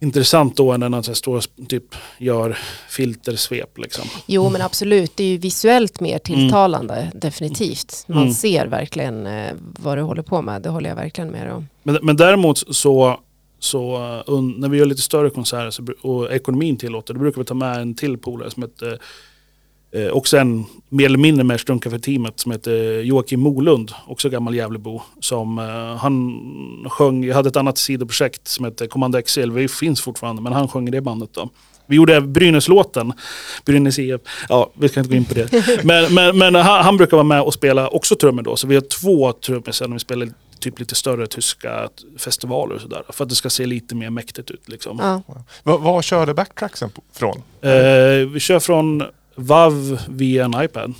[0.00, 2.58] intressant då än när man står och typ gör
[2.88, 4.04] filtersvep liksom.
[4.26, 8.04] Jo men absolut, det är ju visuellt mer tilltalande, definitivt.
[8.06, 8.34] Man Mm.
[8.34, 11.68] ser verkligen eh, vad du håller på med, det håller jag verkligen med om.
[11.82, 13.20] Men, men däremot så,
[13.58, 17.44] så un, när vi gör lite större konserter så, och ekonomin tillåter, då brukar vi
[17.44, 18.98] ta med en till polare som heter
[19.92, 24.54] eh, också en mer eller mindre med för teamet som heter Joakim Molund, också gammal
[24.54, 25.02] Gävlebo.
[25.20, 26.40] Som, eh, han
[26.90, 30.68] sjöng, jag hade ett annat sidoprojekt som heter Commando XL, det finns fortfarande, men han
[30.68, 31.48] sjöng i det bandet då.
[31.86, 33.12] Vi gjorde Brynäslåten,
[33.64, 35.52] Brynäs IF, ja vi ska inte gå in på det.
[35.84, 38.74] Men, men, men han, han brukar vara med och spela också trummor då, så vi
[38.74, 40.28] har två trummisar när vi spelar
[40.60, 41.88] typ lite större tyska
[42.18, 43.02] festivaler och sådär.
[43.08, 44.98] För att det ska se lite mer mäktigt ut liksom.
[45.02, 45.22] Ja.
[45.62, 47.42] Vad vad körde backtracksen från?
[47.62, 47.70] Eh,
[48.32, 49.02] vi kör från
[49.34, 50.94] VAV via en iPad.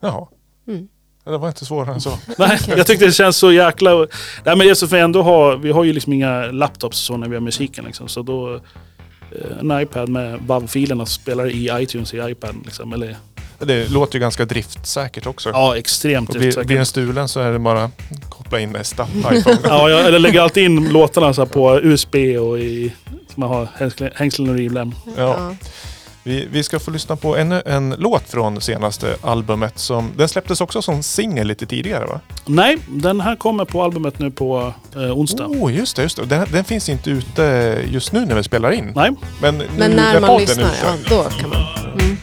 [0.00, 0.26] Jaha.
[0.68, 0.88] Mm.
[1.24, 2.18] Det var inte svårare än så.
[2.38, 3.90] Nej, jag tyckte det känns så jäkla...
[4.44, 7.34] Nej men just för ändå ha, vi har ju liksom inga laptops så när vi
[7.36, 8.08] har musiken liksom.
[8.08, 8.54] Så då...
[8.54, 8.60] eh,
[9.60, 12.92] En iPad med WAV-filerna spelar i iTunes i iPad liksom.
[12.92, 13.16] Eller,
[13.64, 15.50] Det låter ju ganska driftsäkert också.
[15.50, 16.66] ja, extremt Och blir, säkert.
[16.66, 17.90] blir den stulen så är det bara
[18.28, 19.58] koppla in nästa iPhone.
[19.64, 22.92] Ja, jag eller lägger alltid in låtarna så här på USB och i...
[23.34, 23.68] Så man har
[24.16, 24.94] hängslen- och rivlem.
[25.16, 25.54] Ja.
[26.26, 29.78] Vi, vi ska få lyssna på ännu en låt från senaste albumet.
[29.78, 32.20] Som, den släpptes också som singel lite tidigare va?
[32.46, 35.46] Nej, den här kommer på albumet nu på eh, onsdag.
[35.46, 36.02] Oh, just det.
[36.02, 36.24] Just det.
[36.26, 38.92] Den, den finns inte ute just nu när vi spelar in.
[38.96, 39.10] Nej,
[39.42, 41.62] Men, nu Men när man lyssnar, ja, då kan man.
[42.00, 42.16] Mm.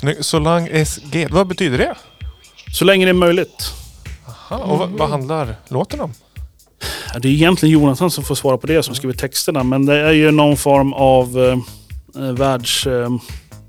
[0.00, 0.24] Snyggt.
[0.26, 1.26] Solang SG.
[1.30, 1.94] Vad betyder det?
[2.72, 3.72] Så länge det är möjligt.
[4.28, 6.12] Aha, och vad, vad handlar låten om?
[7.12, 9.62] Ja, Det är egentligen Jonathan som får svara på det som skriver texterna.
[9.62, 11.58] Men det är ju någon form av eh,
[12.24, 12.86] eh, världs...
[12.86, 13.06] Eh,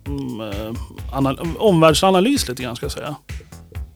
[0.07, 0.73] mm, eh,
[1.11, 3.15] anal- omvärldsanalys lite grann ska jag säga.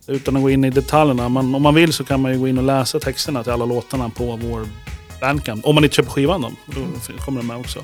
[0.08, 1.30] Utan att gå in i detaljerna.
[1.30, 3.66] Men om man vill så kan man ju gå in och läsa texterna till alla
[3.66, 4.68] låtarna på vår
[5.22, 5.66] Bandcamp.
[5.66, 6.52] Om man inte köper skivan då.
[6.66, 6.82] Då
[7.26, 7.80] kommer de med också.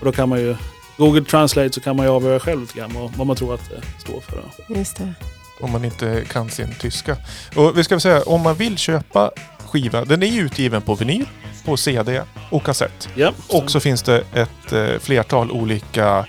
[0.00, 0.56] Och då kan man ju...
[0.96, 3.70] Google Translate så kan man ju avgöra själv lite grann vad, vad man tror att
[3.70, 4.42] det står för.
[4.76, 5.14] Just det.
[5.60, 7.16] Om man inte kan sin tyska.
[7.56, 9.30] Och vi ska väl säga, om man vill köpa
[9.66, 10.04] skiva.
[10.04, 11.26] Den är ju utgiven på vinyl,
[11.64, 13.08] på CD och kassett.
[13.14, 16.26] Ja, Och så finns det ett eh, flertal olika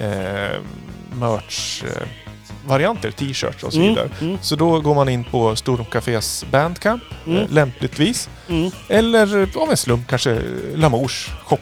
[0.00, 0.58] eh,
[1.12, 4.10] merch-varianter, t-shirts och så Mm, vidare.
[4.20, 7.38] mm, Så då går man in på Storcafés Bandcamp, Mm.
[7.42, 8.28] eh, lämpligtvis.
[8.48, 8.70] mm.
[8.88, 10.42] Eller eh, av en slump kanske
[10.74, 11.58] Lamours shop.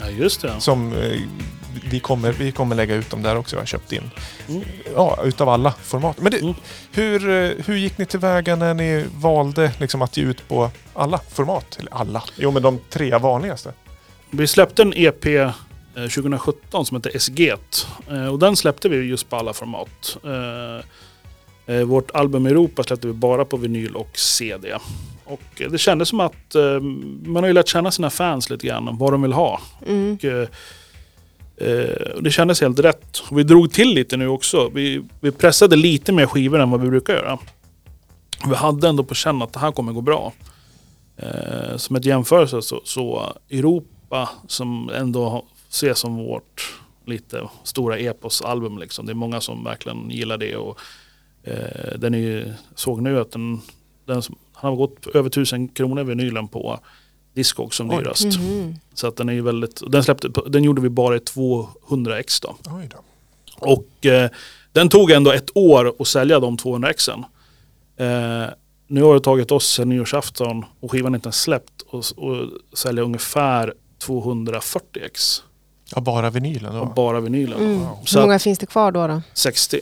[0.00, 0.52] Ja, just det.
[0.60, 1.20] Som eh,
[1.90, 3.56] vi, kommer, vi kommer lägga ut dem där också.
[3.56, 4.10] Jag har köpt in.
[4.48, 4.62] Mm.
[4.94, 6.20] Ja, utav alla format.
[6.20, 6.54] Men det, Mm.
[6.92, 11.20] hur, eh, hur gick ni tillväga när ni valde liksom, att ge ut på alla
[11.32, 11.76] format?
[11.80, 12.22] Eller alla?
[12.36, 13.72] Jo, men de tre vanligaste.
[14.30, 15.50] Vi släppte en EP eh,
[15.94, 17.52] 2017 som heter SG.
[18.10, 20.16] Eh, Och den släppte vi just på alla format.
[20.24, 24.74] Eh, eh, Vårt album Europa släppte vi bara på vinyl och CD.
[25.24, 26.80] Och eh, det kändes som att eh,
[27.24, 29.60] man har ju lärt känna sina fans lite grann om vad de vill ha.
[29.86, 30.12] Mm.
[30.14, 30.24] Och,
[31.56, 33.18] eh, och det kändes helt rätt.
[33.30, 34.68] Och vi drog till lite nu också.
[34.68, 37.38] Vi, vi pressade lite mer skivor än vad vi brukar göra.
[38.48, 40.32] Vi hade ändå på känn att det här kommer gå bra.
[41.16, 46.74] Eh, som ett jämförelse så, så Europa som ändå ses som vårt
[47.06, 48.78] lite stora eposalbum.
[48.78, 49.06] Liksom.
[49.06, 50.56] Det är många som verkligen gillar det.
[50.56, 50.78] Och,
[51.42, 53.60] eh, den är ju, såg nu att den,
[54.04, 56.80] den som, han har gått över tusen kronor vinylen på
[57.36, 57.96] Discog som Oj.
[57.96, 58.24] dyrast.
[58.24, 58.78] Mhm.
[58.94, 62.40] Så att den är ju väldigt, den, släppte, den gjorde vi bara i 200 ex
[62.40, 62.56] då.
[62.62, 62.98] Då.
[63.58, 64.30] Och eh,
[64.72, 67.24] den tog ändå ett år att sälja de 200 exen.
[67.96, 68.46] Eh,
[68.86, 72.46] nu har det tagit oss sen nyårsafton och skivan är inte ens släppt och, och
[72.78, 75.42] sälja ungefär 240 ex.
[75.94, 76.80] Ja, bara vinylen då?
[76.80, 77.58] Av bara vinylen.
[77.58, 77.80] Mm.
[78.04, 79.06] Så Hur att många finns det kvar då?
[79.06, 79.22] då?
[79.34, 79.80] 60.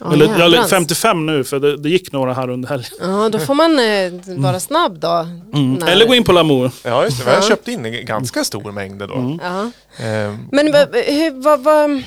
[0.00, 0.70] Ja, eller, eller jädrans.
[0.70, 2.90] 55 nu för det, det gick några här under helgen.
[3.00, 5.26] Ja, då får man eh, vara snabb då.
[5.54, 5.74] Mm.
[5.74, 6.70] När- Eller gå in på Lamour.
[6.84, 7.24] Ja, just det.
[7.24, 7.48] Vi har Ja.
[7.48, 9.14] köpt in en ganska stor mängd då.
[9.14, 9.40] Mm.
[9.42, 9.70] Ja.
[10.04, 12.02] Ehm, Men vad, hur, vad, vad,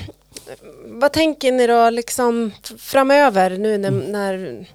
[0.86, 4.66] vad tänker ni då liksom framöver nu när, när,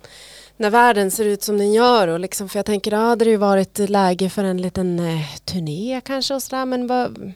[0.58, 2.08] när världen ser ut som den gör?
[2.08, 6.02] Och liksom, för jag tänker, hade det ju varit läge för en liten eh, turné
[6.06, 6.66] kanske och sådär.
[6.66, 7.34] Men vad,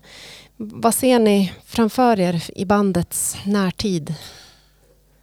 [0.57, 4.13] vad ser ni framför er i bandets närtid?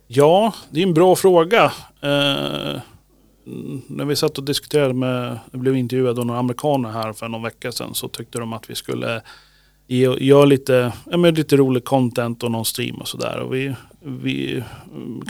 [0.06, 1.64] Ja, det är en bra fråga.
[2.00, 2.80] Eh,
[3.86, 7.42] när vi satt och diskuterade med, jag blev intervjuad av några amerikaner här för någon
[7.42, 9.22] vecka sedan så tyckte de att vi skulle
[9.86, 13.38] ge- göra lite, ja, men lite rolig content och någon stream och sådär.
[13.38, 14.62] Och vi, vi,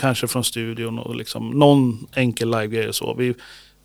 [0.00, 3.14] kanske från studion och liksom någon enkel live-grej och så.
[3.14, 3.34] Vi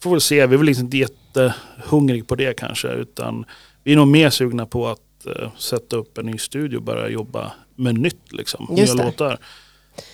[0.04, 3.46] får väl se, vi är väl liksom inte jättehungrig på det kanske utan
[3.84, 7.10] vi är nog mer sugna på att eh, sätta upp en ny studio och börja
[7.10, 8.68] jobba med nytt liksom.
[8.78, 9.10] Just nya det.
[9.10, 9.38] låtar.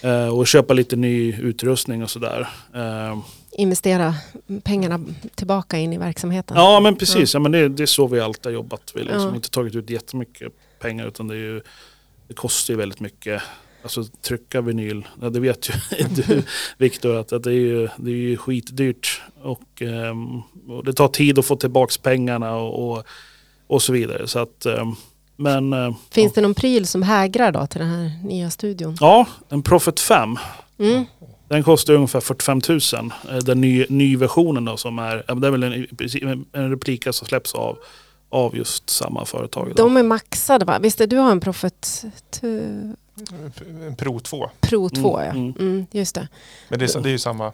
[0.01, 2.47] Eh, och köpa lite ny utrustning och sådär.
[2.75, 3.19] Eh,
[3.51, 4.15] Investera
[4.63, 4.99] pengarna
[5.35, 6.57] tillbaka in i verksamheten?
[6.57, 7.39] ja men precis, ja.
[7.39, 8.91] men det, det är så vi alltid har jobbat.
[8.95, 9.35] Vi har liksom Ja.
[9.35, 11.61] inte tagit ut jättemycket pengar utan det, ju,
[12.27, 13.41] det kostar ju väldigt mycket.
[13.83, 15.73] Alltså trycka vinyl, ja, det vet ju
[16.15, 16.43] du
[16.77, 19.21] Viktor att, att det, är ju, det är ju skitdyrt.
[19.41, 23.03] Och, ehm, och det tar tid att få tillbaka pengarna och, och,
[23.67, 24.27] och så vidare.
[24.27, 24.95] Så att, ehm,
[25.37, 28.97] men eh, Finns det någon pryl som hägrar då till den här nya studion?
[28.99, 30.37] ja, en Profit 5.
[30.79, 31.05] Mm.
[31.49, 32.79] Den kostar ungefär 45 000.
[33.29, 37.27] eh, Den ny, nyversionen då som är, ja, det är väl en, en replika som
[37.27, 37.77] släpps av,
[38.29, 39.67] av just samma företag.
[39.75, 39.83] Då.
[39.83, 40.79] De är maxade va?
[40.79, 42.03] Visst är du har en Profit
[42.41, 44.49] en Pro 2.
[44.59, 45.31] Pro 2 Mm, ja.
[45.39, 45.53] mm.
[45.59, 46.27] Mm, just det.
[46.69, 47.51] Men det är, det är ju samma.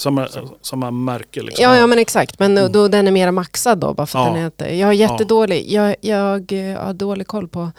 [0.00, 0.28] Samma,
[0.62, 1.62] samma märke liksom.
[1.62, 2.38] Ja, ja men exakt.
[2.38, 2.72] Men då, Mm.
[2.72, 4.32] då den är mera maxad då bara för att Ja.
[4.32, 4.68] den heter.
[4.68, 7.70] Jag har jättedålig, jag, jag eh, har dålig koll på,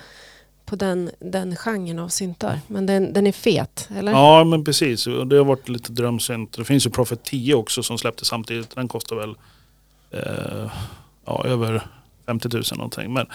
[0.66, 2.60] på den, den genren av syntar.
[2.68, 4.12] Men den, den är fet, eller?
[4.12, 6.58] Ja men precis, det har varit lite drömsynt.
[6.58, 8.76] Det finns ju Profit 10 också som släpptes samtidigt.
[8.76, 9.36] Den kostar väl
[10.12, 10.72] eh,
[11.26, 11.88] ja, över
[12.26, 13.14] 50 000 någonting.
[13.14, 13.28] Men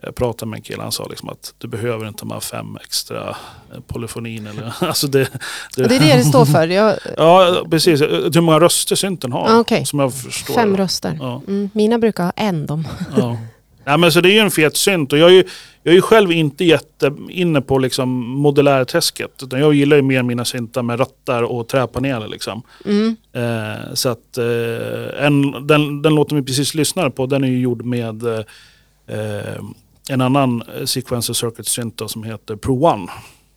[0.00, 2.78] jag pratade med en kille, han sa liksom att du behöver inte de här fem
[2.84, 4.46] extra eh, polyfonin.
[4.46, 6.68] Eller, alltså det, Och det är det det står för.
[6.68, 9.48] Jag, Ja precis, hur många röster synten har.
[9.48, 9.86] Ah, okej.
[9.86, 10.82] Som jag förstår fem det.
[10.82, 11.18] röster.
[11.20, 11.42] Ja.
[11.48, 12.88] Mm, mina brukar ha en de.
[13.16, 13.38] Ja.
[13.84, 15.44] Nej, men så det är ju en fet synt och jag är ju,
[15.82, 19.42] jag är ju själv inte jätte inne på liksom modulärträsket.
[19.42, 22.28] Utan jag gillar ju mer mina syntar med rattar och träpaneler.
[22.28, 22.62] Liksom.
[22.84, 23.16] Mm.
[23.32, 27.60] Eh, så att eh, en, den, den låten vi precis lyssnade på den är ju
[27.60, 29.62] gjord med eh,
[30.08, 33.06] en annan sequencer circuit synt som heter Pro One.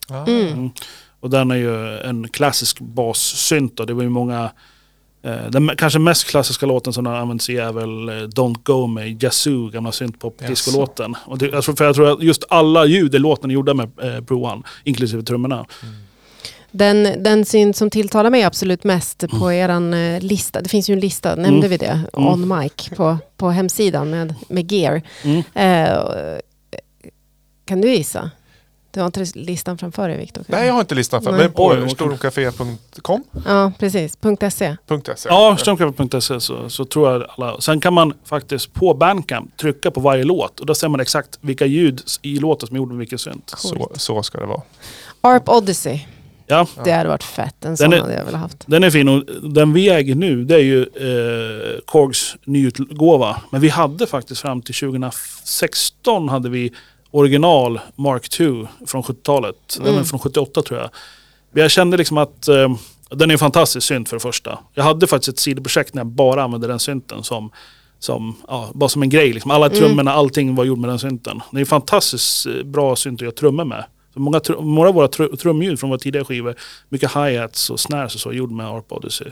[0.09, 0.25] Ah.
[0.27, 0.69] Mm.
[1.19, 3.87] Och den är ju en klassisk bassynt.
[3.87, 4.51] Det var ju många...
[5.23, 8.87] Eh, den kanske mest klassiska låten som har använts i är väl eh, Don't Go
[8.87, 11.15] med Yazoo, gamla syntpop-discolåten.
[11.25, 13.73] Och det, jag tror, för jag tror att just alla ljud i låten är gjorda
[13.73, 15.65] med eh, Pro One, inklusive trummorna.
[16.71, 19.51] Den, den synt som tilltalar mig absolut mest på Mm.
[19.51, 23.49] eran eh, lista, det finns ju en lista, nämnde vi det, on mic på, på
[23.49, 25.01] hemsidan med, med gear.
[25.23, 25.43] Mm.
[25.53, 26.37] Eh,
[27.65, 28.31] kan du gissa?
[28.93, 30.43] Du har inte listan framför dig Viktor?
[30.47, 31.39] Nej, jag har inte listan för Nej.
[31.39, 34.17] men på storumcafé.com Ja, precis.
[34.51, 34.75] .se.
[35.25, 37.61] Ja, strömkraft.se så, så tror jag alla.
[37.61, 41.37] Sen kan man faktiskt på Bandcamp trycka på varje låt och då ser man exakt
[41.41, 43.53] vilka ljud i låten som är gjorda med vilken synt.
[43.57, 44.61] Så, så ska det vara.
[45.21, 45.99] ARP Odyssey,
[46.51, 47.65] Ja, det hade varit fett.
[47.65, 48.57] En sån är- hade jag velat haft.
[48.67, 49.23] den är fin och
[49.53, 53.41] den vi äger nu det är ju eh, Korgs nyutgåva.
[53.49, 56.71] Men vi hade faktiskt fram till 2016 hade vi
[57.11, 59.55] original Mark 2 från 70-talet.
[59.77, 60.05] Den är Mm.
[60.05, 60.89] från 78 tror jag.
[61.51, 62.75] Men jag kände liksom att eh,
[63.09, 64.59] den är en fantastisk synt för det första.
[64.73, 67.51] Jag hade faktiskt ett sidoprojekt när jag bara använde den synten som,
[67.99, 69.33] som ja, bara som en grej.
[69.33, 69.51] Liksom.
[69.51, 71.39] Alla trummorna, allting var gjort med den synten.
[71.51, 73.83] Det är en fantastiskt eh, bra synt att göra trummor med.
[74.13, 76.55] Så många, många av våra tr- trumljud från våra tidigare skivor,
[76.89, 79.27] mycket hi-hats och snares och så, gjord med ARP Odyssey.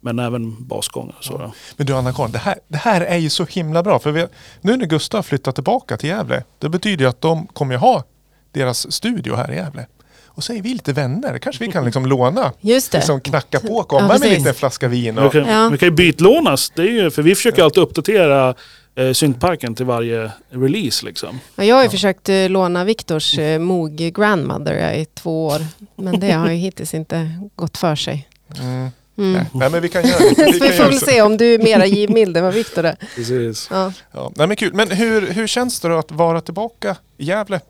[0.00, 1.38] Men även basgångar och så.
[1.38, 1.52] då.
[1.76, 3.98] Men du Anna-Karin, det här, det här är ju så himla bra.
[3.98, 4.26] För vi,
[4.60, 8.04] nu när Gustav flyttar tillbaka till Gävle, det betyder ju att de kommer ju ha
[8.52, 9.86] deras studio här i Gävle.
[10.26, 11.38] Och så är vi lite vänner.
[11.38, 12.98] Kanske vi kan liksom låna, Just det.
[12.98, 15.14] liksom knacka på, komma Ja, med en liten flaska vin.
[15.14, 15.68] Vi Och, kan, Ja.
[15.68, 18.54] vi kan ju bytlånas, det är ju, för vi försöker alltid uppdatera
[18.98, 21.06] eh, syntparken till varje release.
[21.06, 21.40] Liksom.
[21.56, 25.60] Ja, jag har ju försökt eh, låna Viktors eh, Moog Grandmother i två år.
[25.96, 28.28] Men det har ju hittills inte gått för sig.
[28.60, 28.88] mm,
[29.18, 29.44] Mm.
[29.54, 30.52] nej, men vi kan göra det.
[30.52, 32.96] Vi kan vi får väl se om du är mera givmild än vad Viktor är.
[33.16, 33.68] Precis.
[33.70, 33.92] Ja.
[34.12, 34.74] Ja, nej, men kul.
[34.74, 37.60] Men hur, hur känns det då att vara tillbaka i Gävle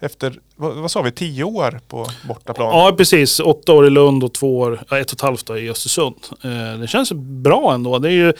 [0.00, 2.68] efter, vad, vad sa vi, tio år på bortaplan?
[2.68, 3.40] Ja, precis.
[3.40, 6.16] Åtta år i Lund och två år, ja, ett och ett halvt då i Östersund.
[6.44, 7.98] Eh, det känns bra ändå.
[7.98, 8.32] Det är ju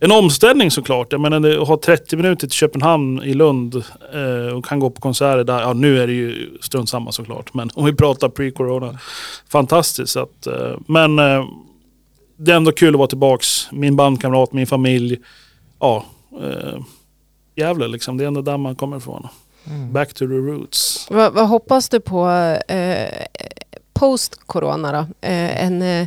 [0.00, 1.12] en omställning såklart.
[1.12, 3.74] Jag menar, att ha 30 minuter till Köpenhamn i Lund
[4.14, 5.60] eh, och kan gå på konserter där.
[5.60, 7.54] Ja, nu är det ju strunt samma såklart.
[7.54, 8.98] Men om vi pratar pre-corona.
[9.48, 10.16] Fantastiskt.
[10.16, 11.44] Att, eh, men eh,
[12.36, 13.68] det är ändå kul att vara tillbaks.
[13.72, 15.18] Min bandkamrat, min familj.
[15.80, 16.04] Ja,
[16.42, 16.80] eh,
[17.56, 18.16] Gävle liksom.
[18.16, 19.28] Det är ändå där man kommer ifrån.
[19.90, 21.06] Back to the roots.
[21.10, 22.28] Vad, vad hoppas du på
[22.68, 23.26] eh,
[23.92, 25.28] post-corona då?
[25.28, 26.06] Eh, en eh,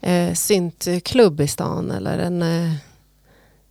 [0.00, 2.44] eh, syntklubb i stan eller en...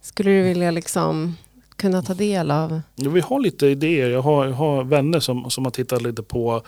[0.09, 1.37] Skulle du vilja liksom
[1.75, 2.81] kunna ta del av?
[2.95, 4.09] Ja, vi har lite idéer.
[4.09, 6.63] Jag har, jag har vänner som, som har tittat lite på att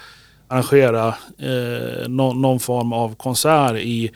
[0.48, 4.12] arrangera eh, någon, någon form av konsert i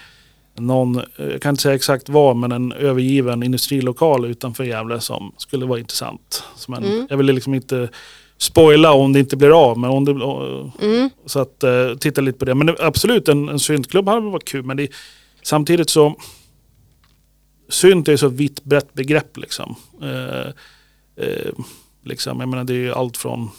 [0.57, 5.31] någon, eh, jag kan inte säga exakt vad, men en övergiven industrilokal utanför Gävle som
[5.37, 6.43] skulle vara intressant.
[6.55, 7.07] Så Men Mm.
[7.09, 7.89] Jag vill liksom inte
[8.37, 9.77] spoila om det inte blir av.
[9.79, 10.11] Men om det,
[10.85, 11.09] Mm.
[11.25, 12.55] så att eh, titta lite på det.
[12.55, 14.63] Men det, absolut, en, en syntklubb hade varit kul.
[14.63, 14.87] Men det,
[15.43, 16.15] samtidigt så...
[17.69, 19.75] Synt är ju så vitt brett begrepp liksom.
[20.01, 20.47] Eh,
[21.25, 21.51] eh,
[22.03, 22.39] liksom.
[22.39, 23.49] Jag menar det är ju allt från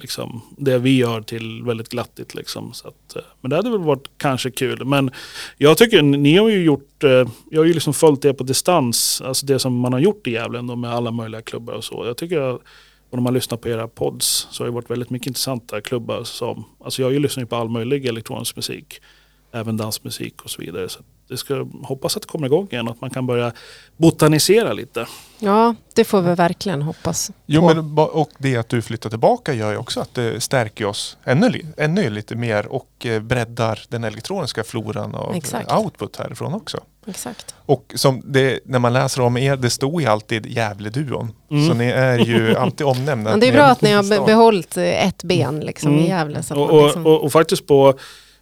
[0.00, 2.34] liksom, det vi gör till väldigt glattigt.
[2.34, 2.72] Liksom.
[2.72, 4.84] Så att, eh, men det hade väl varit kanske kul.
[4.84, 5.10] Men
[5.58, 9.22] jag tycker ni har ju gjort, eh, jag har ju liksom följt det på distans.
[9.24, 12.06] Alltså det som man har gjort i Gävle ändå med alla möjliga klubbar och så.
[12.06, 12.60] Jag tycker att
[13.14, 16.24] och när man lyssnar på era pods så har det varit väldigt mycket intressanta klubbar
[16.24, 19.00] som, alltså jag har ju lyssnat ju på all möjlig elektronisk musik,
[19.52, 20.88] även dansmusik och så vidare.
[20.88, 23.52] Så det ska hoppas att det kommer igång igen och att man kan börja
[23.96, 25.06] botanisera lite.
[25.38, 27.30] Ja, det får vi verkligen hoppas.
[27.46, 27.74] Jo, på.
[27.74, 31.60] men, och det att du flyttar tillbaka gör ju också att det stärker oss ännu,
[31.76, 35.72] ännu lite mer och eh, breddar den elektroniska floran av Exakt.
[35.72, 36.78] output härifrån också.
[37.06, 37.54] Exakt.
[37.66, 41.32] Och som det, när man läser om er, det står ju alltid Gävle-duon.
[41.50, 41.68] Mm.
[41.68, 43.30] Så ni är ju alltid omnämnda.
[43.30, 46.04] Men det är bra att ni har behållit eh, ett ben liksom, Mm.
[46.04, 46.42] i Gävle.
[46.42, 47.94] Så att Och, man och, liksom, och, och faktiskt på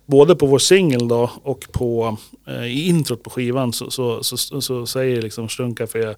[0.07, 4.61] både på vår singel då och på eh, i introt på skivan så, så, så,
[4.61, 6.15] så, säger liksom Strunkcafé, eh,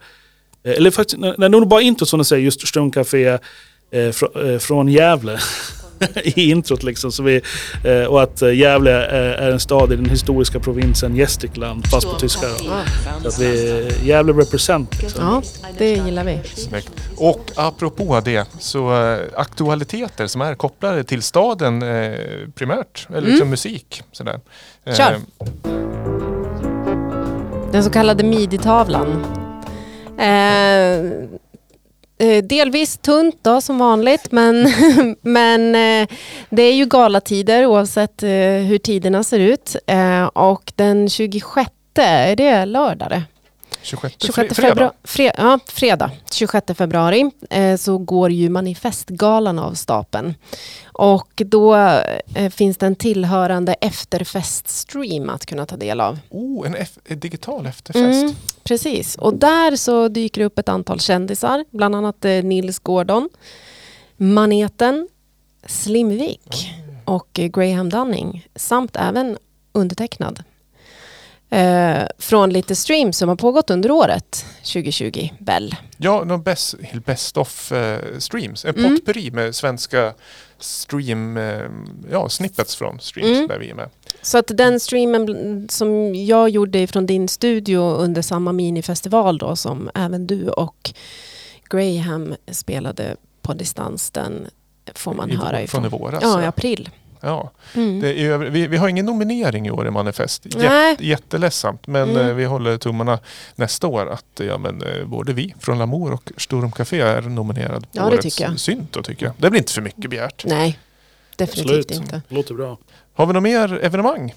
[0.63, 3.39] eller faktiskt, nej, det är nog bara introt som det säger just Strunkcafé
[3.91, 5.39] eh, fr, eh, från Gävle.
[6.25, 7.13] I introt liksom.
[7.13, 7.41] Så vi,
[7.85, 12.11] eh, och att eh, Gävle är, är en stad i den historiska provinsen Gästrikland fast
[12.11, 12.47] på tyska.
[13.23, 15.25] Så att vi, Gävle represent liksom.
[15.25, 15.43] ja,
[15.79, 16.41] det gillar vi.
[16.55, 16.91] Snyggt.
[17.17, 22.19] Och apropå det, så eh, aktualiteter som är kopplade till staden eh,
[22.55, 24.03] primärt, eller liksom musik.
[24.13, 24.41] Sådär.
[24.85, 25.21] Eh, Kör.
[27.73, 29.25] Den så kallade midi-tavlan.
[30.19, 31.13] Eh, eh,
[32.19, 34.69] Eh, delvis tunt då som vanligt men,
[35.23, 36.09] men eh,
[36.51, 38.29] det är ju galatider oavsett eh,
[38.69, 39.77] hur tiderna ser ut.
[40.33, 43.23] Och den 26, är det lördag det?
[43.85, 49.75] 26, 26 fre- februari, fre, ja, fredag 26 februari eh, så går ju manifestgalan av
[49.75, 50.35] stapeln.
[50.85, 51.77] Och då
[52.35, 56.19] eh, finns det en tillhörande efterfeststream att kunna ta del av.
[56.31, 56.67] Oh,
[57.07, 58.23] en, digital efterfest.
[58.23, 62.79] Mm, precis, och där så dyker det upp ett antal kändisar, bland annat eh, Nils
[62.79, 63.29] Gordon,
[64.17, 65.09] Maneten,
[65.67, 66.71] Slimvik
[67.05, 69.39] och eh, Graham Dunning samt även
[69.73, 70.43] undertecknad.
[71.55, 75.77] Eh, från lite streams som har pågått under året 2020, Bell.
[75.97, 76.75] Ja, någon best,
[77.07, 78.65] best of eh, streams.
[78.65, 78.91] En Mm.
[78.97, 80.15] potpurri med svenska
[80.59, 81.63] stream, eh,
[82.11, 83.49] ja, snippets från streams Mm.
[83.49, 83.89] där vi är med.
[84.23, 89.91] Så att den streamen som jag gjorde från din studio under samma minifestival då som
[89.95, 90.93] även du och
[91.71, 94.47] Graham spelade på distans, den
[94.95, 95.83] får man I höra ifrån.
[95.83, 96.23] från i våras.
[96.23, 96.91] Ja, i april.
[97.25, 97.51] Ja.
[97.75, 98.01] Mm.
[98.01, 100.47] Det är, vi, vi har ingen nominering i år i Manifest.
[100.47, 101.87] Jätte, jätteledsamt.
[101.87, 102.29] Men Mm.
[102.29, 103.19] eh, vi håller tummarna
[103.55, 107.83] nästa år att ja, men, eh, både vi från Lamour och Sturm Café är nominerad
[107.83, 108.61] på Ja, det tycker jag.
[108.61, 108.93] synt.
[108.93, 109.35] Då, tycker jag.
[109.39, 110.45] Det blir inte för mycket begärt.
[110.47, 110.79] Nej,
[111.37, 111.91] definitivt Absolut.
[111.91, 112.23] inte.
[112.29, 112.79] Låter bra.
[113.15, 114.35] Har vi något mer evenemang?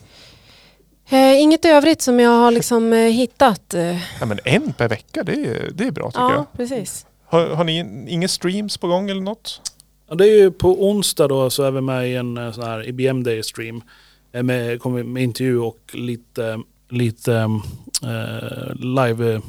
[1.10, 3.74] Eh, inget övrigt som jag har liksom eh, hittat.
[3.74, 6.46] Eh, Ja, men en per vecka, det är, det är bra tycker ja, jag.
[6.58, 7.06] precis.
[7.26, 9.62] Har, har ni inga streams på gång eller något?
[10.10, 12.64] Ja, det är ju på onsdag då så är vi med i en eh, sån
[12.64, 13.82] här IBM Day stream.
[14.32, 17.34] Eh, Med, kommer med intervju och lite, lite
[18.04, 19.42] eh, live,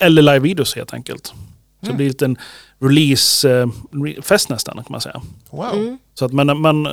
[0.00, 1.26] eller live-videos helt enkelt.
[1.26, 1.34] Så
[1.80, 1.96] det Mm.
[1.96, 2.36] blir lite en
[2.78, 5.22] release-fest nästan kan man säga.
[5.50, 5.74] Wow.
[5.74, 5.98] Mm.
[6.14, 6.84] Så att man, man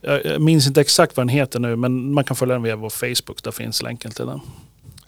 [0.00, 2.76] jag jag minns inte exakt vad den heter nu men man kan följa den via
[2.76, 3.42] vår Facebook.
[3.42, 4.40] Där finns länken till den.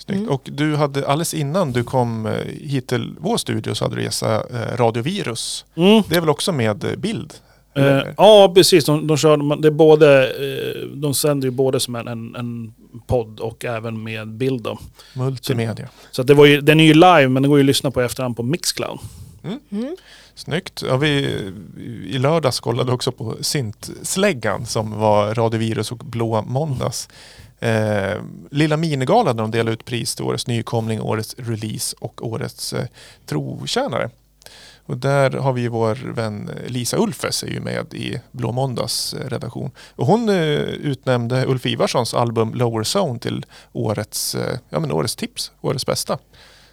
[0.05, 0.19] Snyggt.
[0.19, 0.31] Mm.
[0.31, 4.03] Och du hade alldeles innan du kom eh, hit till vår studio så hade du
[4.03, 5.65] gästat eh, Radiovirus.
[5.75, 6.03] Mm.
[6.09, 7.35] Det är väl också med eh, bild?
[7.75, 8.85] Eh, ja, precis.
[8.85, 12.75] De, de, kör, det är både, eh, de sänder ju både som en, en, en
[13.07, 14.63] podd och även med bild.
[14.63, 14.79] Då.
[15.15, 15.89] Multimedia.
[16.11, 17.91] Så att det var ju, den är ju live, men den går ju att lyssna
[17.91, 18.99] på i efterhand på Mixcloud.
[19.71, 19.97] Mm.
[20.35, 20.83] Snyggt.
[20.89, 21.11] Ja, vi,
[22.07, 27.09] I lördags kollade också på Syntsläggan som var Radiovirus och Blå Måndags.
[27.63, 32.73] Eh, Lilla Minigalan där de delade ut pris till årets nykomling, årets release och årets
[32.73, 32.87] eh,
[33.27, 34.11] trotjänare.
[34.87, 39.29] Och där har vi vår vän Lisa Ulfes är ju med i Blå Måndags eh,
[39.29, 39.71] redaktion.
[39.97, 45.17] Och hon eh, utnämnde Ulf Ivarssons album Lower Zone till årets, eh, ja, men årets
[45.17, 46.19] tips, årets bästa.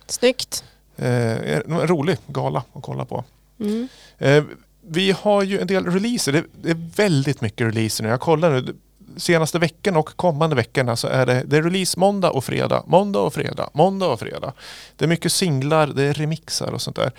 [0.07, 0.63] Snyggt.
[0.95, 3.23] Eh, en rolig gala att kolla på.
[3.59, 3.87] Mm.
[4.17, 4.43] Eh,
[4.81, 6.43] vi har ju en del releaser.
[6.61, 8.09] Det är väldigt mycket releaser nu.
[8.09, 8.75] Jag kollar nu.
[9.19, 12.83] Senaste veckan och kommande veckorna så är det, det är release måndag och fredag.
[12.87, 13.69] Måndag och fredag.
[13.73, 14.53] Måndag och fredag.
[14.95, 17.11] Det är mycket singlar, det är remixar och sånt där.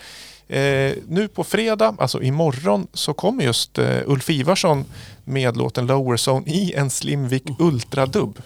[0.47, 4.85] Eh, nu på fredag, alltså imorgon, så kommer just eh, Ulf Ivarsson
[5.23, 8.41] med låten Lower Zone i en Slimvik Ultra Dub.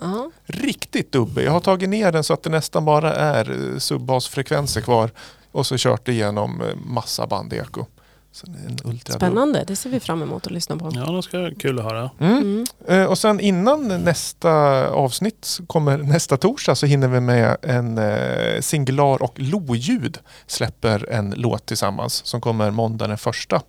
[0.00, 0.30] Ja.
[0.46, 1.44] Riktigt dubbig.
[1.44, 5.10] Jag har tagit ner den så att det nästan bara är eh, subbasfrekvenser kvar.
[5.52, 7.86] Och så kört igenom eh, massa bandeko.
[8.32, 8.46] Så
[9.08, 10.90] Spännande, det ser vi fram emot att lyssna på.
[10.94, 12.10] Ja, det ska vara kul att höra.
[12.20, 12.38] Mm.
[12.38, 12.66] Mm.
[12.88, 14.50] Eh, Och sen innan nästa
[14.88, 21.34] avsnitt kommer nästa torsdag så hinner vi med en eh, Singular och Loljud släpper en
[21.36, 23.62] låt tillsammans som kommer måndag den första.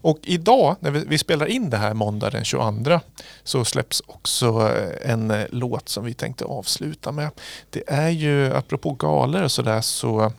[0.00, 3.00] Och idag när vi, vi spelar in det här måndag den 22
[3.44, 7.30] så släpps också eh, en eh, låt som vi tänkte avsluta med.
[7.70, 10.32] Det är ju apropå galor och sådär så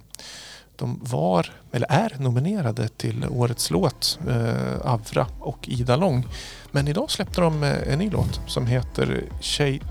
[0.80, 6.28] de var, eller är nominerade till årets låt, eh, Avra och Ida Lång.
[6.72, 9.82] Men idag släppte de eh, en ny låt som heter Ch-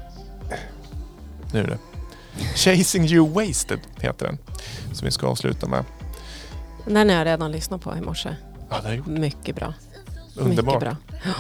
[1.53, 1.79] nu är det.
[2.55, 4.39] Chasing You Wasted heter den.
[4.95, 5.85] Som vi ska avsluta med.
[6.87, 8.37] Den har jag redan lyssnat på i morse.
[8.71, 9.07] Ja, det är gjort.
[9.07, 9.75] Mycket bra.
[10.37, 10.75] Underbart.
[10.83, 11.33] Mycket bra.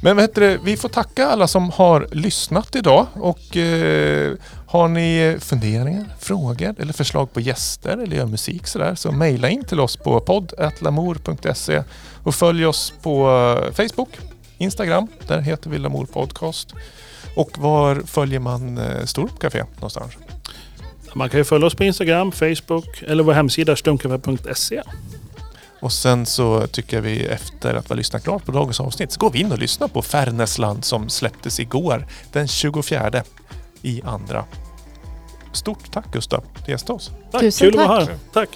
[0.00, 0.58] Men vad heter det?
[0.64, 3.06] vi får tacka alla som har lyssnat idag.
[3.14, 4.32] Och eh,
[4.66, 9.64] har ni funderingar, frågor eller förslag på gäster eller gör musik sådär så mejla in
[9.64, 11.82] till oss på poddatlamour.se
[12.22, 13.26] och följ oss på
[13.72, 14.08] Facebook,
[14.58, 16.74] Instagram, där heter vi Lamour Podcast.
[17.36, 20.12] Och var följer man eh, Storup Café någonstans?
[21.14, 24.82] Man kan ju följa oss på Instagram, Facebook eller vår hemsida stumcafé.se.
[25.82, 29.12] Och sen så tycker jag vi efter att vi har lyssnat klart på dagens avsnitt
[29.12, 33.22] så går vi in och lyssnar på Färnäsland som släpptes igår den 24
[33.82, 34.44] i andra.
[35.52, 37.10] Stort tack Gustav för att du gästade oss.
[37.30, 38.08] Tack, Tusen kul att vara tack.
[38.08, 38.18] här.
[38.32, 38.48] Tack.